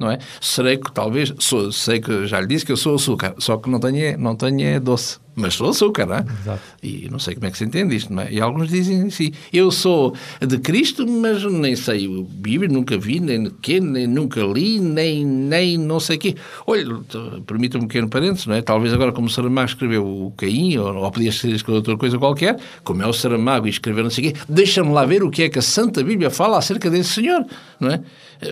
não 0.00 0.10
é? 0.10 0.18
Serei 0.40 0.78
que 0.78 0.90
talvez, 0.90 1.32
sou, 1.38 1.70
sei 1.70 2.00
que 2.00 2.26
já 2.26 2.40
lhe 2.40 2.46
disse 2.46 2.64
que 2.64 2.72
eu 2.72 2.76
sou 2.76 2.94
açúcar, 2.94 3.34
só 3.36 3.58
que 3.58 3.68
não 3.68 3.78
tenho, 3.78 4.18
não 4.18 4.34
tenho 4.34 4.80
doce, 4.80 5.18
mas 5.34 5.54
sou 5.54 5.70
açúcar, 5.70 6.06
não 6.06 6.16
é? 6.16 6.24
Exato. 6.42 6.62
E 6.82 7.08
não 7.10 7.18
sei 7.18 7.34
como 7.34 7.46
é 7.46 7.50
que 7.50 7.58
se 7.58 7.64
entende 7.64 7.94
isto, 7.96 8.12
não 8.12 8.22
é? 8.22 8.32
E 8.32 8.40
alguns 8.40 8.68
dizem 8.68 9.02
assim, 9.02 9.32
eu 9.52 9.70
sou 9.70 10.14
de 10.40 10.58
Cristo, 10.58 11.06
mas 11.06 11.42
nem 11.44 11.76
sei 11.76 12.08
o 12.08 12.24
Bíblia, 12.24 12.68
nunca 12.68 12.98
vi, 12.98 13.20
nem 13.20 13.50
quê, 13.62 13.80
nem 13.80 14.06
nunca 14.06 14.42
li, 14.42 14.80
nem, 14.80 15.24
nem 15.24 15.78
não 15.78 16.00
sei 16.00 16.16
o 16.16 16.18
quê. 16.18 16.34
Olha, 16.66 16.84
permita-me 17.46 17.84
um 17.84 17.88
pequeno 17.88 18.08
parênteses, 18.08 18.46
não 18.46 18.54
é? 18.54 18.62
Talvez 18.62 18.92
agora 18.92 19.12
como 19.12 19.26
o 19.26 19.30
Saramago 19.30 19.68
escreveu 19.68 20.06
o 20.06 20.32
Caim, 20.36 20.76
ou, 20.78 20.96
ou 20.96 21.10
podia 21.10 21.32
ser 21.32 21.50
escrever 21.50 21.78
outra 21.78 21.96
coisa 21.96 22.18
qualquer, 22.18 22.58
como 22.82 23.02
é 23.02 23.06
o 23.06 23.12
Saramago 23.12 23.66
e 23.66 23.70
escrever 23.70 24.02
não 24.02 24.10
sei 24.10 24.28
o 24.28 24.32
quê, 24.32 24.40
deixa-me 24.48 24.92
lá 24.92 25.04
ver 25.04 25.22
o 25.22 25.30
que 25.30 25.44
é 25.44 25.48
que 25.48 25.58
a 25.58 25.62
Santa 25.62 26.02
Bíblia 26.02 26.30
fala 26.30 26.58
acerca 26.58 26.90
desse 26.90 27.10
Senhor, 27.10 27.44
não 27.78 27.90
é? 27.90 28.00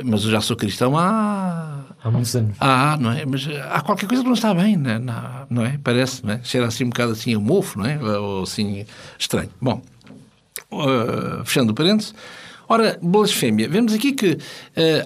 Mas 0.04 0.24
eu 0.24 0.30
já 0.30 0.40
sou 0.40 0.56
cristão 0.56 0.96
há... 0.96 1.84
Há 2.02 2.10
muitos 2.10 2.34
anos. 2.36 2.56
Ah, 2.60 2.96
não 3.00 3.10
é? 3.10 3.24
Mas 3.26 3.48
há 3.70 3.80
qualquer 3.80 4.06
coisa 4.06 4.22
que 4.22 4.28
não 4.28 4.34
está 4.34 4.54
bem, 4.54 4.76
não 4.76 4.90
é? 4.90 4.98
Não 5.50 5.64
é? 5.64 5.78
Parece, 5.82 6.24
não 6.24 6.34
é? 6.34 6.40
Cheira 6.44 6.66
assim 6.66 6.84
um 6.84 6.90
bocado 6.90 7.12
assim 7.12 7.34
a 7.34 7.40
mofo, 7.40 7.78
não 7.78 7.86
é? 7.86 7.98
Ou 7.98 8.42
assim 8.42 8.86
estranho. 9.18 9.50
Bom, 9.60 9.82
uh, 10.70 11.44
fechando 11.44 11.72
o 11.72 11.74
parênteses, 11.74 12.14
Ora, 12.70 12.98
blasfémia. 13.00 13.66
Vemos 13.66 13.94
aqui 13.94 14.12
que 14.12 14.32
uh, 14.32 14.38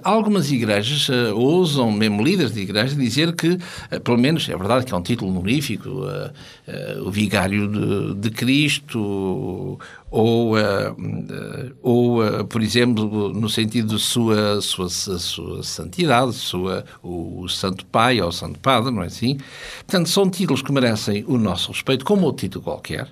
algumas 0.02 0.50
igrejas 0.50 1.08
uh, 1.08 1.36
ousam, 1.36 1.92
mesmo 1.92 2.20
líderes 2.20 2.52
de 2.52 2.60
igreja, 2.60 2.96
dizer 2.96 3.36
que, 3.36 3.50
uh, 3.50 4.00
pelo 4.02 4.18
menos, 4.18 4.48
é 4.48 4.56
verdade 4.56 4.84
que 4.84 4.92
é 4.92 4.96
um 4.96 5.02
título 5.02 5.30
honorífico, 5.30 5.88
o 7.04 7.10
vigário 7.10 7.68
de, 7.68 8.14
de 8.16 8.30
Cristo, 8.30 9.78
ou, 10.12 10.54
ou 11.82 12.44
por 12.44 12.62
exemplo, 12.62 13.32
no 13.32 13.48
sentido 13.48 13.96
de 13.96 14.02
sua, 14.02 14.60
sua, 14.60 14.88
sua 14.88 15.62
santidade, 15.62 16.34
sua, 16.34 16.84
o, 17.02 17.40
o 17.40 17.48
Santo 17.48 17.86
Pai 17.86 18.20
ou 18.20 18.28
o 18.28 18.32
Santo 18.32 18.58
Padre, 18.60 18.92
não 18.92 19.02
é 19.02 19.06
assim? 19.06 19.38
Portanto, 19.86 20.10
são 20.10 20.28
títulos 20.28 20.60
que 20.60 20.70
merecem 20.70 21.24
o 21.26 21.38
nosso 21.38 21.72
respeito, 21.72 22.04
como 22.04 22.26
outro 22.26 22.42
título 22.42 22.62
qualquer. 22.62 23.08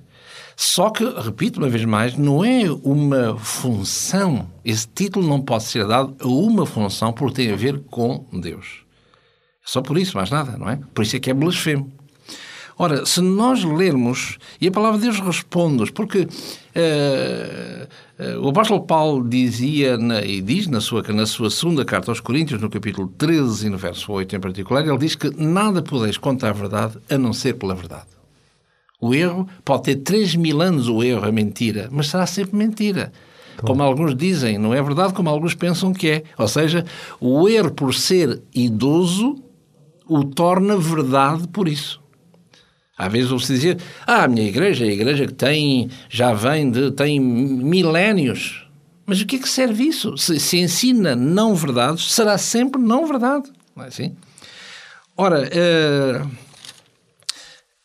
Só 0.54 0.90
que, 0.90 1.02
repito 1.02 1.58
uma 1.58 1.70
vez 1.70 1.86
mais, 1.86 2.18
não 2.18 2.44
é 2.44 2.70
uma 2.84 3.34
função. 3.38 4.46
Esse 4.62 4.86
título 4.86 5.26
não 5.26 5.40
pode 5.40 5.64
ser 5.64 5.86
dado 5.86 6.14
a 6.20 6.28
uma 6.28 6.66
função 6.66 7.14
porque 7.14 7.36
tem 7.36 7.50
a 7.50 7.56
ver 7.56 7.80
com 7.90 8.26
Deus. 8.30 8.84
É 9.64 9.66
só 9.66 9.80
por 9.80 9.96
isso, 9.96 10.18
mais 10.18 10.30
nada, 10.30 10.58
não 10.58 10.68
é? 10.68 10.78
Por 10.94 11.02
isso 11.02 11.16
é 11.16 11.18
que 11.18 11.30
é 11.30 11.34
blasfemo. 11.34 11.90
Ora, 12.82 13.04
se 13.04 13.20
nós 13.20 13.62
lermos, 13.62 14.38
e 14.58 14.66
a 14.66 14.70
palavra 14.70 14.98
de 14.98 15.04
Deus 15.04 15.20
responde-nos, 15.20 15.90
porque 15.90 16.20
uh, 16.20 16.26
uh, 18.18 18.40
o 18.40 18.48
apóstolo 18.48 18.80
Paulo 18.86 19.28
dizia, 19.28 19.98
na, 19.98 20.22
e 20.22 20.40
diz 20.40 20.66
na 20.66 20.80
sua, 20.80 21.02
na 21.02 21.26
sua 21.26 21.50
segunda 21.50 21.84
carta 21.84 22.10
aos 22.10 22.20
Coríntios, 22.20 22.58
no 22.58 22.70
capítulo 22.70 23.12
13 23.18 23.66
e 23.66 23.68
no 23.68 23.76
verso 23.76 24.10
8 24.10 24.34
em 24.34 24.40
particular, 24.40 24.82
ele 24.82 24.96
diz 24.96 25.14
que 25.14 25.28
nada 25.36 25.82
podeis 25.82 26.16
contra 26.16 26.48
a 26.48 26.52
verdade 26.54 26.96
a 27.10 27.18
não 27.18 27.34
ser 27.34 27.58
pela 27.58 27.74
verdade. 27.74 28.06
O 28.98 29.14
erro 29.14 29.46
pode 29.62 29.82
ter 29.82 29.96
3 29.96 30.36
mil 30.36 30.62
anos 30.62 30.88
o 30.88 31.02
erro, 31.02 31.26
a 31.26 31.30
mentira, 31.30 31.86
mas 31.92 32.08
será 32.08 32.26
sempre 32.26 32.56
mentira. 32.56 33.12
Como 33.60 33.82
alguns 33.82 34.16
dizem, 34.16 34.56
não 34.56 34.72
é 34.72 34.82
verdade 34.82 35.12
como 35.12 35.28
alguns 35.28 35.54
pensam 35.54 35.92
que 35.92 36.08
é. 36.08 36.22
Ou 36.38 36.48
seja, 36.48 36.86
o 37.20 37.46
erro 37.46 37.72
por 37.72 37.92
ser 37.92 38.40
idoso 38.54 39.36
o 40.08 40.24
torna 40.24 40.78
verdade 40.78 41.46
por 41.46 41.68
isso. 41.68 41.99
Às 43.06 43.10
vezes 43.10 43.32
ouve-se 43.32 43.54
dizer, 43.54 43.78
ah, 44.06 44.24
a 44.24 44.28
minha 44.28 44.46
igreja 44.46 44.84
é 44.84 44.88
a 44.88 44.92
igreja 44.92 45.26
que 45.26 45.32
tem, 45.32 45.88
já 46.10 46.34
vem 46.34 46.70
de, 46.70 46.90
tem 46.90 47.18
milénios. 47.18 48.66
Mas 49.06 49.20
o 49.22 49.26
que 49.26 49.36
é 49.36 49.38
que 49.38 49.48
serve 49.48 49.84
isso? 49.84 50.18
Se, 50.18 50.38
se 50.38 50.58
ensina 50.58 51.16
não 51.16 51.54
verdades, 51.54 52.12
será 52.12 52.36
sempre 52.36 52.80
não 52.80 53.06
verdade. 53.06 53.50
Não 53.74 53.84
é 53.84 53.88
assim? 53.88 54.14
Ora, 55.16 55.48
uh, 55.48 56.30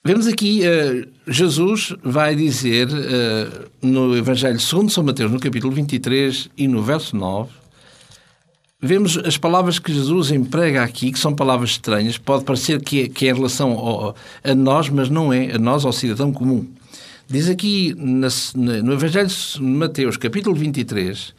Vemos 0.07 0.27
aqui, 0.27 0.61
uh, 0.61 1.07
Jesus 1.25 1.95
vai 2.03 2.35
dizer 2.35 2.87
uh, 2.89 3.65
no 3.81 4.15
Evangelho 4.15 4.59
segundo 4.59 4.91
São 4.91 5.03
Mateus, 5.03 5.31
no 5.31 5.39
capítulo 5.39 5.73
23 5.73 6.47
e 6.55 6.67
no 6.67 6.83
verso 6.83 7.15
9, 7.15 7.49
vemos 8.81 9.17
as 9.17 9.37
palavras 9.37 9.79
que 9.79 9.93
Jesus 9.93 10.31
emprega 10.31 10.83
aqui, 10.83 11.11
que 11.11 11.19
são 11.19 11.33
palavras 11.33 11.71
estranhas, 11.71 12.17
pode 12.17 12.43
parecer 12.43 12.81
que 12.81 13.03
é, 13.03 13.07
que 13.07 13.27
é 13.27 13.31
em 13.31 13.33
relação 13.33 13.71
ao, 13.71 14.15
a 14.43 14.55
nós, 14.55 14.89
mas 14.89 15.09
não 15.09 15.31
é, 15.31 15.51
a 15.53 15.59
nós, 15.59 15.85
ao 15.85 15.93
cidadão 15.93 16.31
comum. 16.31 16.67
Diz 17.27 17.49
aqui 17.49 17.95
na, 17.97 18.27
no 18.55 18.93
Evangelho 18.93 19.27
de 19.27 19.61
Mateus, 19.61 20.17
capítulo 20.17 20.55
23, 20.55 21.33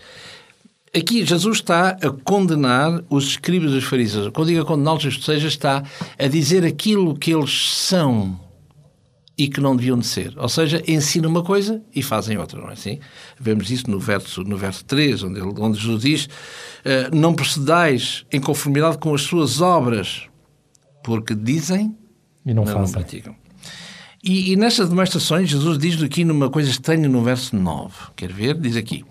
aqui 0.95 1.25
Jesus 1.25 1.59
está 1.59 1.91
a 1.91 2.11
condenar 2.25 3.03
os 3.09 3.25
escribas 3.29 3.73
e 3.73 3.77
os 3.77 3.85
fariseus. 3.85 4.31
Quando 4.33 4.49
digo 4.49 4.63
a 4.63 4.67
condená-los, 4.67 5.05
ou 5.05 5.13
seja, 5.13 5.47
está 5.47 5.85
a 6.19 6.27
dizer 6.27 6.65
aquilo 6.65 7.15
que 7.15 7.33
eles 7.33 7.77
são 7.77 8.46
e 9.39 9.49
que 9.49 9.61
não 9.61 9.77
deviam 9.77 9.99
de 9.99 10.07
ser. 10.07 10.33
Ou 10.39 10.49
seja, 10.49 10.83
ensinam 10.89 11.29
uma 11.29 11.43
coisa 11.43 11.83
e 11.95 12.03
fazem 12.03 12.39
outra, 12.39 12.61
não 12.61 12.71
é 12.71 12.73
assim? 12.73 12.99
Vemos 13.39 13.71
isso 13.71 13.91
no 13.91 14.01
verso, 14.01 14.43
no 14.43 14.57
verso 14.57 14.85
3, 14.85 15.23
onde, 15.25 15.41
ele, 15.41 15.53
onde 15.59 15.79
Jesus 15.79 16.03
diz 16.03 16.25
uh, 16.25 17.15
não 17.15 17.35
procedais 17.35 18.25
em 18.33 18.41
conformidade 18.41 18.99
com 18.99 19.15
as 19.15 19.23
suas 19.23 19.61
obras, 19.61 20.23
porque 21.05 21.35
dizem 21.35 21.95
e 22.45 22.55
não, 22.55 22.65
não, 22.65 22.81
não 22.83 22.91
praticam. 22.91 23.35
E, 24.25 24.53
e 24.53 24.57
nestas 24.57 24.89
demonstrações, 24.89 25.51
Jesus 25.51 25.79
diz 25.79 26.03
aqui 26.03 26.25
numa 26.25 26.49
coisa 26.49 26.71
estranha 26.71 27.09
no 27.09 27.23
verso 27.23 27.55
9. 27.55 27.95
Quer 28.17 28.33
ver? 28.33 28.59
Diz 28.59 28.77
aqui: 28.77 29.05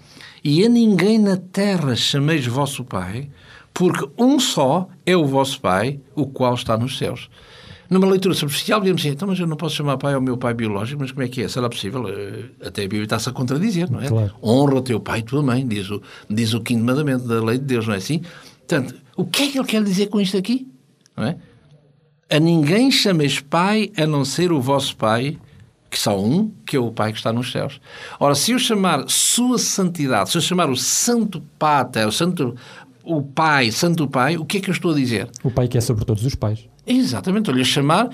E 0.44 0.66
a 0.66 0.70
ninguém 0.70 1.20
na 1.20 1.38
terra 1.38 1.96
chameis 1.96 2.46
vosso 2.48 2.84
Pai, 2.84 3.30
porque 3.74 4.10
um 4.18 4.40
só 4.40 4.90
é 5.06 5.16
o 5.16 5.26
vosso 5.26 5.62
Pai, 5.62 6.00
o 6.16 6.26
qual 6.26 6.56
está 6.56 6.76
nos 6.76 6.98
céus. 6.98 7.30
Numa 7.90 8.08
leitura 8.08 8.34
superficial, 8.34 8.80
digamos 8.80 9.02
assim, 9.02 9.10
então, 9.10 9.28
mas 9.28 9.40
eu 9.40 9.48
não 9.48 9.56
posso 9.56 9.76
chamar 9.76 9.98
pai 9.98 10.14
ao 10.14 10.22
meu 10.22 10.38
pai 10.38 10.54
biológico, 10.54 11.02
mas 11.02 11.12
como 11.12 11.24
é 11.24 11.28
que 11.28 11.44
é? 11.44 11.48
Será 11.48 11.70
possível? 11.70 12.08
Eh, 12.08 12.68
até 12.68 12.82
a 12.82 12.86
Bíblia 12.86 13.04
está-se 13.04 13.30
a 13.30 13.32
contradizer, 13.32 13.92
não 13.92 14.02
é? 14.02 14.08
Claro. 14.08 14.34
Honra 14.42 14.82
teu 14.82 15.00
pai 15.00 15.20
e 15.20 15.24
tua 15.24 15.44
mãe, 15.44 15.66
diz 15.68 15.90
o, 15.92 16.02
diz 16.30 16.54
o 16.54 16.62
quinto 16.62 16.84
mandamento 16.84 17.28
da 17.28 17.44
lei 17.44 17.58
de 17.58 17.66
Deus, 17.66 17.88
não 17.88 17.94
é 17.94 17.98
assim? 17.98 18.22
Portanto, 18.68 18.96
o 19.16 19.26
que 19.26 19.44
é 19.44 19.48
que 19.52 19.60
ele 19.60 19.68
quer 19.68 19.84
dizer 19.84 20.08
com 20.08 20.20
isto 20.20 20.38
aqui? 20.38 20.68
Não 21.16 21.26
é? 21.26 21.38
A 22.30 22.40
ninguém 22.40 22.90
chameis 22.90 23.40
pai 23.40 23.92
a 23.96 24.08
não 24.08 24.26
ser 24.26 24.52
o 24.52 24.60
vosso 24.60 24.98
pai, 24.98 25.38
que 25.90 26.00
só 26.00 26.20
um, 26.20 26.52
que 26.66 26.76
é 26.76 26.80
o 26.80 26.92
pai 26.92 27.12
que 27.12 27.20
está 27.20 27.32
nos 27.32 27.52
céus. 27.52 27.80
Ora, 28.20 28.34
se 28.34 28.52
eu 28.52 28.60
chamar 28.60 29.06
sua 29.08 29.60
santidade, 29.60 30.32
se 30.32 30.38
eu 30.38 30.42
chamar 30.42 30.70
o 30.70 30.76
santo 30.76 31.42
pater, 31.60 32.08
o 32.08 32.12
santo 32.12 32.56
o 33.04 33.22
pai, 33.22 33.72
santo 33.72 34.08
pai, 34.08 34.36
o 34.36 34.44
que 34.44 34.58
é 34.58 34.60
que 34.60 34.70
eu 34.70 34.74
estou 34.74 34.92
a 34.92 34.96
dizer? 34.96 35.30
O 35.44 35.52
pai 35.52 35.68
que 35.68 35.78
é 35.78 35.82
sobre 35.82 36.04
todos 36.04 36.26
os 36.26 36.34
pais. 36.34 36.68
Exatamente, 36.86 37.44
estou-lhe 37.44 37.62
a 37.62 37.66
chamar, 37.66 38.10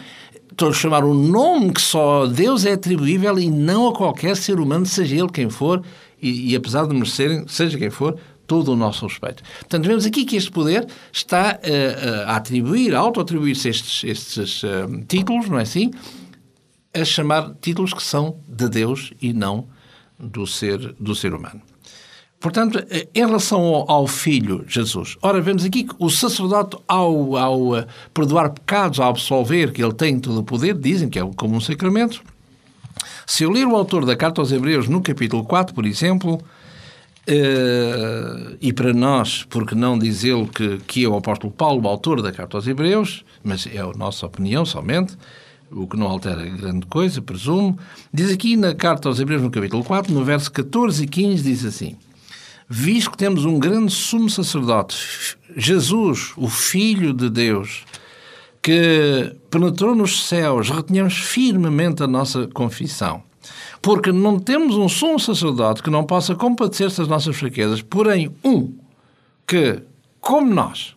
estou-lhe 0.51 0.73
a 0.73 0.77
chamar 0.77 1.03
o 1.03 1.13
nome 1.13 1.73
que 1.73 1.81
só 1.81 2.23
a 2.23 2.27
Deus 2.27 2.65
é 2.65 2.73
atribuível 2.73 3.37
e 3.39 3.49
não 3.49 3.87
a 3.89 3.93
qualquer 3.93 4.35
ser 4.35 4.59
humano, 4.59 4.85
seja 4.85 5.15
ele 5.15 5.29
quem 5.29 5.49
for, 5.49 5.83
e, 6.21 6.51
e 6.51 6.55
apesar 6.55 6.87
de 6.87 6.93
merecerem, 6.93 7.45
seja 7.47 7.77
quem 7.77 7.89
for, 7.89 8.17
todo 8.47 8.73
o 8.73 8.75
nosso 8.75 9.07
respeito. 9.07 9.43
Portanto, 9.59 9.87
vemos 9.87 10.05
aqui 10.05 10.25
que 10.25 10.35
este 10.35 10.51
poder 10.51 10.85
está 11.11 11.57
uh, 11.63 12.29
a 12.29 12.35
atribuir, 12.35 12.93
a 12.93 12.99
auto-atribuir-se 12.99 13.69
estes, 13.69 14.03
estes 14.03 14.63
uh, 14.63 15.03
títulos, 15.07 15.47
não 15.47 15.57
é 15.57 15.61
assim? 15.61 15.91
A 16.93 17.05
chamar 17.05 17.55
títulos 17.61 17.93
que 17.93 18.03
são 18.03 18.39
de 18.47 18.67
Deus 18.67 19.13
e 19.21 19.31
não 19.31 19.67
do 20.19 20.45
ser, 20.45 20.93
do 20.99 21.15
ser 21.15 21.33
humano. 21.33 21.61
Portanto, 22.41 22.83
em 23.13 23.19
relação 23.19 23.61
ao, 23.61 23.89
ao, 23.89 24.07
Filho 24.07 24.65
Jesus, 24.67 25.15
ora, 25.21 25.39
vemos 25.39 25.63
aqui 25.63 25.83
que 25.83 25.93
o 25.99 26.09
sacerdote, 26.09 26.75
ao, 26.87 27.37
ao 27.37 27.77
uh, 27.77 27.85
perdoar 28.11 28.49
pecados, 28.49 28.99
ao 28.99 29.09
absolver, 29.09 29.71
que 29.71 29.81
ele 29.81 29.93
tem 29.93 30.19
todo 30.19 30.39
o 30.39 30.43
poder, 30.43 30.73
dizem 30.73 31.07
que 31.07 31.19
é 31.19 31.31
como 31.35 31.55
um 31.55 31.61
sacramento. 31.61 32.23
Se 33.27 33.43
eu 33.43 33.51
ler 33.51 33.67
o 33.67 33.75
autor 33.75 34.05
da 34.05 34.15
Carta 34.15 34.41
aos 34.41 34.51
Hebreus 34.51 34.87
no 34.87 35.03
capítulo 35.03 35.43
4, 35.43 35.75
por 35.75 35.85
exemplo, 35.85 36.41
uh, 37.29 38.57
e 38.59 38.73
para 38.73 38.91
nós, 38.91 39.45
porque 39.47 39.75
não 39.75 39.99
dizê-lo 39.99 40.47
que, 40.47 40.79
que 40.87 41.05
é 41.05 41.07
o 41.07 41.15
apóstolo 41.15 41.53
Paulo, 41.53 41.83
o 41.83 41.87
autor 41.87 42.23
da 42.23 42.31
Carta 42.31 42.57
aos 42.57 42.65
Hebreus, 42.65 43.23
mas 43.43 43.67
é 43.67 43.77
a 43.77 43.91
nossa 43.95 44.25
opinião 44.25 44.65
somente, 44.65 45.15
o 45.71 45.85
que 45.85 45.95
não 45.95 46.07
altera 46.07 46.43
grande 46.43 46.87
coisa, 46.87 47.21
presumo, 47.21 47.77
diz 48.11 48.31
aqui 48.31 48.57
na 48.57 48.73
Carta 48.73 49.07
aos 49.07 49.19
Hebreus, 49.19 49.43
no 49.43 49.51
capítulo 49.51 49.83
4, 49.83 50.11
no 50.11 50.25
verso 50.25 50.51
14 50.51 51.03
e 51.03 51.07
15, 51.07 51.43
diz 51.43 51.63
assim 51.63 51.95
visto 52.73 53.11
que 53.11 53.17
temos 53.17 53.43
um 53.43 53.59
grande 53.59 53.91
sumo 53.91 54.29
sacerdote, 54.29 55.37
Jesus, 55.57 56.31
o 56.37 56.47
Filho 56.47 57.13
de 57.13 57.29
Deus, 57.29 57.83
que 58.61 59.35
penetrou 59.49 59.93
nos 59.93 60.25
céus, 60.25 60.69
retenhamos 60.69 61.17
firmemente 61.17 62.01
a 62.01 62.07
nossa 62.07 62.47
confissão. 62.47 63.23
Porque 63.81 64.13
não 64.13 64.39
temos 64.39 64.77
um 64.77 64.87
sumo 64.87 65.19
sacerdote 65.19 65.83
que 65.83 65.89
não 65.89 66.05
possa 66.05 66.33
compadecer-se 66.33 66.99
das 66.99 67.09
nossas 67.09 67.35
fraquezas, 67.35 67.81
porém 67.81 68.33
um 68.41 68.73
que, 69.45 69.81
como 70.21 70.53
nós, 70.53 70.95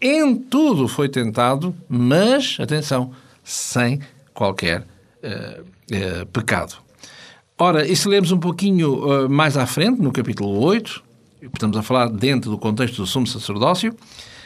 em 0.00 0.32
tudo 0.36 0.86
foi 0.86 1.08
tentado, 1.08 1.74
mas, 1.88 2.56
atenção, 2.60 3.10
sem 3.42 3.98
qualquer 4.32 4.82
uh, 4.82 5.62
uh, 5.62 6.26
pecado. 6.26 6.76
Ora, 7.58 7.84
e 7.84 7.96
se 7.96 8.06
lermos 8.06 8.30
um 8.30 8.38
pouquinho 8.38 9.24
uh, 9.24 9.28
mais 9.28 9.56
à 9.56 9.66
frente, 9.66 10.00
no 10.00 10.12
capítulo 10.12 10.62
8, 10.62 11.05
estamos 11.40 11.76
a 11.76 11.82
falar 11.82 12.08
dentro 12.08 12.50
do 12.50 12.58
contexto 12.58 12.96
do 12.96 13.06
sumo 13.06 13.26
sacerdócio, 13.26 13.94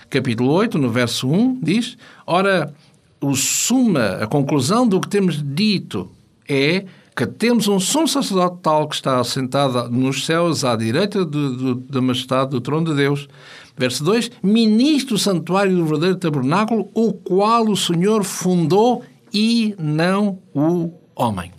capítulo 0.09 0.51
8, 0.53 0.79
no 0.79 0.91
verso 0.91 1.29
1, 1.29 1.61
diz: 1.63 1.97
Ora, 2.27 2.75
o 3.21 3.35
suma, 3.35 4.19
a 4.21 4.27
conclusão 4.27 4.87
do 4.87 5.01
que 5.01 5.09
temos 5.09 5.43
dito 5.43 6.11
é 6.49 6.85
que 7.15 7.27
temos 7.27 7.69
um 7.69 7.79
sumo 7.79 8.09
sacerdote 8.09 8.59
tal 8.63 8.89
que 8.89 8.95
está 8.95 9.21
assentado 9.21 9.91
nos 9.91 10.25
céus 10.25 10.65
à 10.65 10.75
direita 10.75 11.25
do, 11.25 11.57
do, 11.57 11.75
da 11.75 12.01
majestade 12.01 12.51
do 12.51 12.61
trono 12.61 12.91
de 12.91 12.97
Deus. 12.97 13.29
Verso 13.77 14.03
2: 14.05 14.31
Ministro 14.43 15.15
do 15.15 15.19
santuário 15.19 15.77
do 15.77 15.85
verdadeiro 15.85 16.17
tabernáculo, 16.17 16.89
o 16.95 17.13
qual 17.13 17.69
o 17.69 17.77
Senhor 17.77 18.25
fundou 18.25 19.05
e 19.33 19.75
não 19.79 20.39
o 20.55 20.93
homem. 21.15 21.53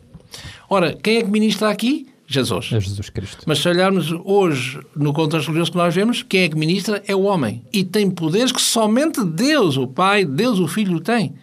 Ora, 0.69 0.97
quem 1.01 1.17
é 1.17 1.23
que 1.23 1.29
ministra 1.29 1.69
aqui? 1.69 2.10
Jesus. 2.33 2.69
É 2.71 2.79
Jesus 2.79 3.09
Cristo. 3.09 3.43
Mas 3.45 3.59
se 3.59 3.67
olharmos 3.67 4.11
hoje 4.23 4.79
no 4.95 5.13
contexto 5.13 5.47
religioso 5.47 5.71
que 5.71 5.77
nós 5.77 5.93
vemos, 5.93 6.23
quem 6.23 6.43
é 6.43 6.49
que 6.49 6.57
ministra 6.57 7.03
é 7.07 7.15
o 7.15 7.23
homem. 7.23 7.63
E 7.71 7.83
tem 7.83 8.09
poderes 8.09 8.51
que 8.51 8.61
somente 8.61 9.23
Deus, 9.23 9.77
o 9.77 9.87
Pai, 9.87 10.25
Deus, 10.25 10.59
o 10.59 10.67
Filho, 10.67 10.99
tem. 10.99 11.33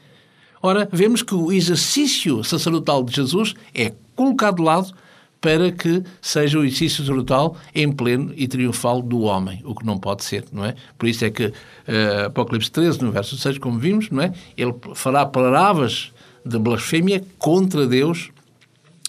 Ora, 0.62 0.88
vemos 0.90 1.22
que 1.22 1.34
o 1.34 1.52
exercício 1.52 2.42
sacerdotal 2.42 3.04
de 3.04 3.14
Jesus 3.14 3.54
é 3.74 3.92
colocado 4.16 4.56
de 4.56 4.62
lado 4.62 4.92
para 5.40 5.70
que 5.70 6.02
seja 6.20 6.58
o 6.58 6.64
exercício 6.64 7.04
sacerdotal 7.04 7.56
em 7.74 7.92
pleno 7.92 8.32
e 8.36 8.48
triunfal 8.48 9.00
do 9.00 9.20
homem, 9.20 9.62
o 9.64 9.74
que 9.74 9.86
não 9.86 9.96
pode 9.96 10.24
ser, 10.24 10.44
não 10.52 10.64
é? 10.64 10.74
Por 10.98 11.08
isso 11.08 11.24
é 11.24 11.30
que 11.30 11.46
uh, 11.46 12.26
Apocalipse 12.26 12.70
13, 12.70 13.02
no 13.02 13.12
verso 13.12 13.36
6, 13.36 13.58
como 13.58 13.78
vimos, 13.78 14.10
não 14.10 14.22
é? 14.22 14.32
Ele 14.56 14.74
fará 14.94 15.24
palavras 15.24 16.12
de 16.44 16.58
blasfémia 16.58 17.24
contra 17.38 17.86
Deus 17.86 18.30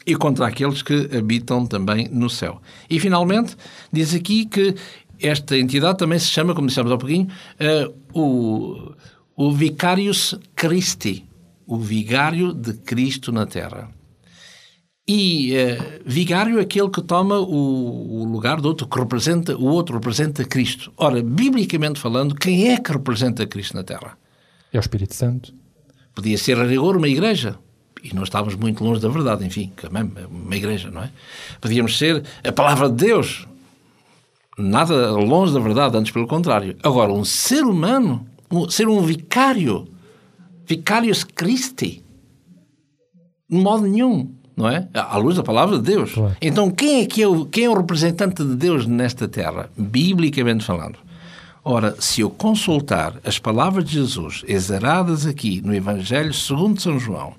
e 0.10 0.16
contra 0.16 0.48
aqueles 0.48 0.82
que 0.82 1.08
habitam 1.16 1.68
também 1.68 2.10
no 2.10 2.30
céu. 2.30 2.60
E, 2.90 3.00
finalmente, 3.00 3.56
diz 3.94 4.16
aqui 4.16 4.46
que 4.46 4.74
esta 5.22 5.56
entidade 5.56 6.00
também 6.00 6.18
se 6.18 6.26
chama, 6.28 6.56
como 6.56 6.68
dissemos 6.68 6.92
há 6.92 6.98
pouquinho, 6.98 7.28
uh, 7.60 8.20
o, 8.20 8.94
o 9.36 9.52
Vicarius 9.52 10.34
Christi, 10.56 11.30
o 11.68 11.78
vigário 11.78 12.54
de 12.54 12.74
Cristo 12.74 13.32
na 13.32 13.46
Terra. 13.46 13.92
E 15.08 15.54
uh, 15.54 16.02
vigário 16.06 16.58
é 16.58 16.62
aquele 16.64 16.90
que 16.90 17.04
toma 17.04 17.38
o, 17.38 18.22
o, 18.22 18.26
lugar 18.26 18.60
do 18.60 18.68
outro, 18.68 18.88
que 18.88 19.00
representa, 19.00 19.56
o 19.56 19.66
outro 19.66 19.96
representa 19.96 20.44
Cristo. 20.44 20.92
Ora, 20.98 21.22
biblicamente 21.22 22.00
falando, 22.00 22.34
quem 22.34 22.70
é 22.70 22.78
que 22.78 22.92
representa 22.92 23.46
Cristo 23.46 23.76
na 23.76 23.84
Terra? 23.84 24.18
É 24.74 24.78
o 24.78 24.80
Espírito 24.80 25.14
Santo. 25.14 25.54
Podia 26.16 26.38
ser 26.38 26.58
a 26.60 26.66
rigor 26.66 26.98
uma 26.98 27.08
igreja, 27.08 27.60
e 28.04 28.14
não 28.14 28.24
estávamos 28.24 28.56
muito 28.56 28.84
longe 28.84 29.02
da 29.02 29.10
verdade, 29.10 29.46
enfim, 29.46 29.72
também 29.76 30.12
uma 30.30 30.56
igreja, 30.56 30.90
não 30.90 31.04
é? 31.04 31.10
Podíamos 31.60 31.98
ser 31.98 32.24
a 32.44 32.52
palavra 32.52 32.90
de 32.90 32.96
Deus, 32.96 33.48
nada 34.58 35.12
longe 35.12 35.54
da 35.54 35.60
verdade, 35.60 35.98
antes 35.98 36.12
pelo 36.12 36.28
contrário. 36.28 36.76
Agora, 36.84 37.12
um 37.12 37.26
ser 37.26 37.64
humano, 37.64 38.26
um, 38.52 38.70
ser 38.70 38.88
um 38.88 39.02
vicário, 39.02 39.88
vicarius 40.66 41.24
Christi, 41.24 42.04
de 43.50 43.58
modo 43.58 43.88
nenhum, 43.88 44.32
não 44.56 44.68
é? 44.68 44.88
À 44.94 45.18
luz 45.18 45.38
da 45.38 45.44
palavra 45.44 45.78
de 45.78 45.84
Deus. 45.84 46.14
Claro. 46.14 46.36
Então, 46.42 46.70
quem 46.70 47.02
é, 47.02 47.06
que 47.06 47.22
é 47.22 47.28
o, 47.28 47.46
quem 47.46 47.66
é 47.66 47.70
o 47.70 47.78
representante 47.78 48.44
de 48.44 48.56
Deus 48.56 48.86
nesta 48.86 49.28
terra, 49.28 49.70
biblicamente 49.78 50.66
falando? 50.66 50.98
Ora, 51.64 51.96
se 52.00 52.22
eu 52.22 52.30
consultar 52.30 53.16
as 53.24 53.38
palavras 53.38 53.86
de 53.86 53.94
Jesus 53.94 54.44
exaradas 54.48 55.26
aqui 55.26 55.62
no 55.62 55.74
Evangelho 55.74 56.34
segundo 56.34 56.82
São 56.82 57.00
João, 57.00 57.34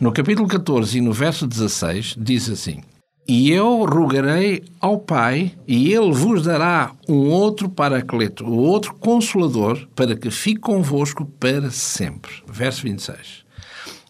no 0.00 0.12
capítulo 0.12 0.46
14 0.46 0.98
e 0.98 1.00
no 1.00 1.12
verso 1.12 1.46
16, 1.46 2.14
diz 2.16 2.48
assim: 2.48 2.82
E 3.26 3.50
eu 3.50 3.84
rogarei 3.84 4.62
ao 4.80 4.98
Pai, 4.98 5.52
e 5.66 5.92
ele 5.92 6.12
vos 6.12 6.42
dará 6.42 6.92
um 7.08 7.28
outro 7.28 7.68
paracleto, 7.68 8.44
o 8.44 8.56
outro 8.56 8.94
consolador, 8.94 9.88
para 9.96 10.14
que 10.14 10.30
fique 10.30 10.60
convosco 10.60 11.24
para 11.24 11.70
sempre. 11.70 12.30
Verso 12.46 12.82
26. 12.82 13.48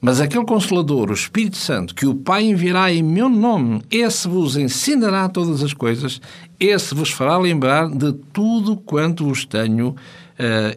Mas 0.01 0.21
aquele 0.21 0.45
Consolador, 0.45 1.11
o 1.11 1.15
Espírito 1.15 1.57
Santo, 1.57 1.93
que 1.93 2.07
o 2.07 2.15
Pai 2.15 2.45
enviará 2.45 2.93
em 2.93 3.03
meu 3.03 3.29
nome, 3.29 3.83
esse 3.91 4.29
vos 4.29 4.57
ensinará 4.57 5.29
todas 5.29 5.61
as 5.61 5.75
coisas, 5.75 6.21
esse 6.61 6.95
vos 6.95 7.11
fará 7.11 7.37
lembrar 7.37 7.89
de 7.89 8.13
tudo 8.33 8.77
quanto 8.77 9.25
vos 9.25 9.45
tenho 9.45 9.89
uh, 9.89 9.97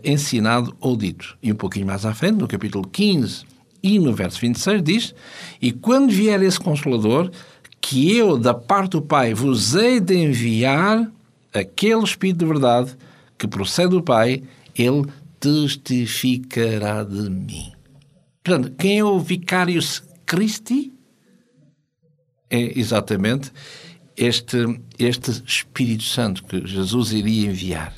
ensinado 0.04 0.76
ou 0.80 0.98
dito. 0.98 1.38
E 1.44 1.52
um 1.52 1.56
pouquinho 1.56 1.86
mais 1.86 2.04
à 2.04 2.16
frente, 2.16 2.40
no 2.40 2.48
capítulo 2.48 2.88
15 2.88 3.52
e 3.84 4.00
no 4.00 4.14
verso 4.14 4.40
26 4.40 4.84
diz: 4.84 5.16
E 5.62 5.72
quando 5.72 6.12
vier 6.12 6.42
esse 6.42 6.60
Consolador, 6.60 7.32
que 7.80 8.16
eu, 8.16 8.38
da 8.38 8.54
parte 8.54 8.92
do 8.92 9.02
Pai, 9.02 9.34
vos 9.34 9.76
hei 9.76 10.00
de 10.00 10.16
enviar 10.16 11.12
aquele 11.54 12.04
Espírito 12.04 12.40
de 12.40 12.46
verdade 12.46 12.96
que 13.38 13.48
procede 13.48 13.90
do 13.90 14.04
Pai, 14.04 14.44
ele 14.76 15.06
testificará 15.40 17.04
de 17.04 17.30
mim. 17.30 17.72
Portanto, 18.44 18.72
quem 18.78 19.00
é 19.00 19.04
o 19.04 19.20
Vicarius 19.20 20.04
Christi? 20.26 20.94
É 22.50 22.80
exatamente 22.80 23.52
este, 24.16 24.58
este 25.00 25.32
Espírito 25.46 26.04
Santo 26.04 26.44
que 26.44 26.66
Jesus 26.66 27.12
iria 27.12 27.50
enviar. 27.50 27.96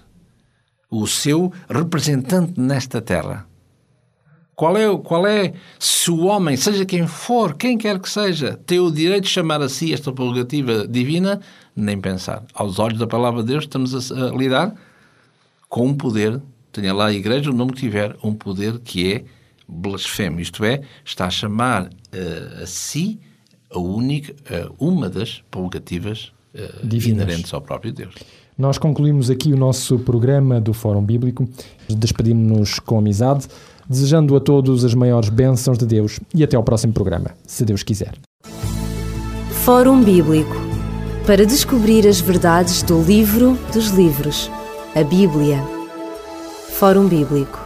O 0.89 1.08
seu 1.08 1.52
representante 1.69 2.60
nesta 2.60 3.02
terra. 3.02 3.48
Qual 4.63 4.78
é, 4.78 4.97
qual 4.97 5.28
é, 5.28 5.52
se 5.78 6.10
o 6.10 6.23
homem, 6.23 6.56
seja 6.56 6.86
quem 6.86 7.06
for, 7.06 7.54
quem 7.54 7.78
quer 7.78 7.99
que 7.99 8.10
seja, 8.10 8.58
tem 8.65 8.80
o 8.80 8.89
direito 8.89 9.26
de 9.26 9.30
chamar 9.30 9.62
a 9.62 9.67
si 9.67 9.91
esta 9.91 10.10
prerrogativa 10.10 10.88
divina? 10.88 11.41
Nem 11.76 11.99
pensar. 11.99 12.45
Aos 12.54 12.80
olhos 12.80 12.97
da 12.97 13.06
palavra 13.06 13.41
de 13.41 13.49
Deus, 13.49 13.65
estamos 13.65 14.10
a, 14.10 14.28
a 14.28 14.30
lidar 14.30 14.73
com 15.67 15.88
um 15.88 15.93
poder, 15.93 16.41
tenha 16.71 16.93
lá 16.93 17.08
a 17.08 17.13
igreja 17.13 17.52
o 17.52 17.54
nome 17.54 17.73
que 17.73 17.82
tiver, 17.82 18.15
um 18.23 18.34
poder 18.34 18.80
que 18.80 19.12
é 19.12 19.26
blasfemo, 19.67 20.39
isto 20.39 20.63
é, 20.63 20.82
está 21.04 21.26
a 21.26 21.30
chamar 21.30 21.88
uh, 21.88 22.63
a 22.63 22.65
si 22.65 23.19
a 23.69 23.78
única, 23.78 24.32
uh, 24.32 24.73
uma 24.80 25.10
das 25.10 25.43
prerrogativas 25.52 26.32
uh, 26.56 26.95
inerentes 27.06 27.54
ao 27.54 27.60
próprio 27.60 27.91
Deus. 27.91 28.15
Nós 28.58 28.78
concluímos 28.78 29.30
aqui 29.30 29.52
o 29.52 29.58
nosso 29.58 29.97
programa 29.99 30.62
do 30.62 30.73
Fórum 30.73 31.04
Bíblico. 31.04 31.49
Despedimos-nos 31.89 32.78
com 32.80 32.99
amizade, 32.99 33.47
desejando 33.89 34.36
a 34.36 34.39
todos 34.39 34.84
as 34.84 34.93
maiores 34.93 35.30
bênçãos 35.30 35.78
de 35.78 35.86
Deus 35.86 36.19
e 36.34 36.43
até 36.43 36.56
ao 36.56 36.63
próximo 36.63 36.93
programa, 36.93 37.32
se 37.46 37.65
Deus 37.65 37.84
quiser. 37.84 38.13
Fórum 39.63 40.04
Bíblico 40.04 40.56
para 41.26 41.46
descobrir 41.46 42.06
as 42.08 42.19
verdades 42.19 42.84
do 42.84 43.02
livro 43.02 43.58
dos 43.74 43.91
livros, 43.91 44.52
a 44.93 45.04
Bíblia. 45.04 45.63
Fórum 46.72 47.08
Bíblico 47.08 47.62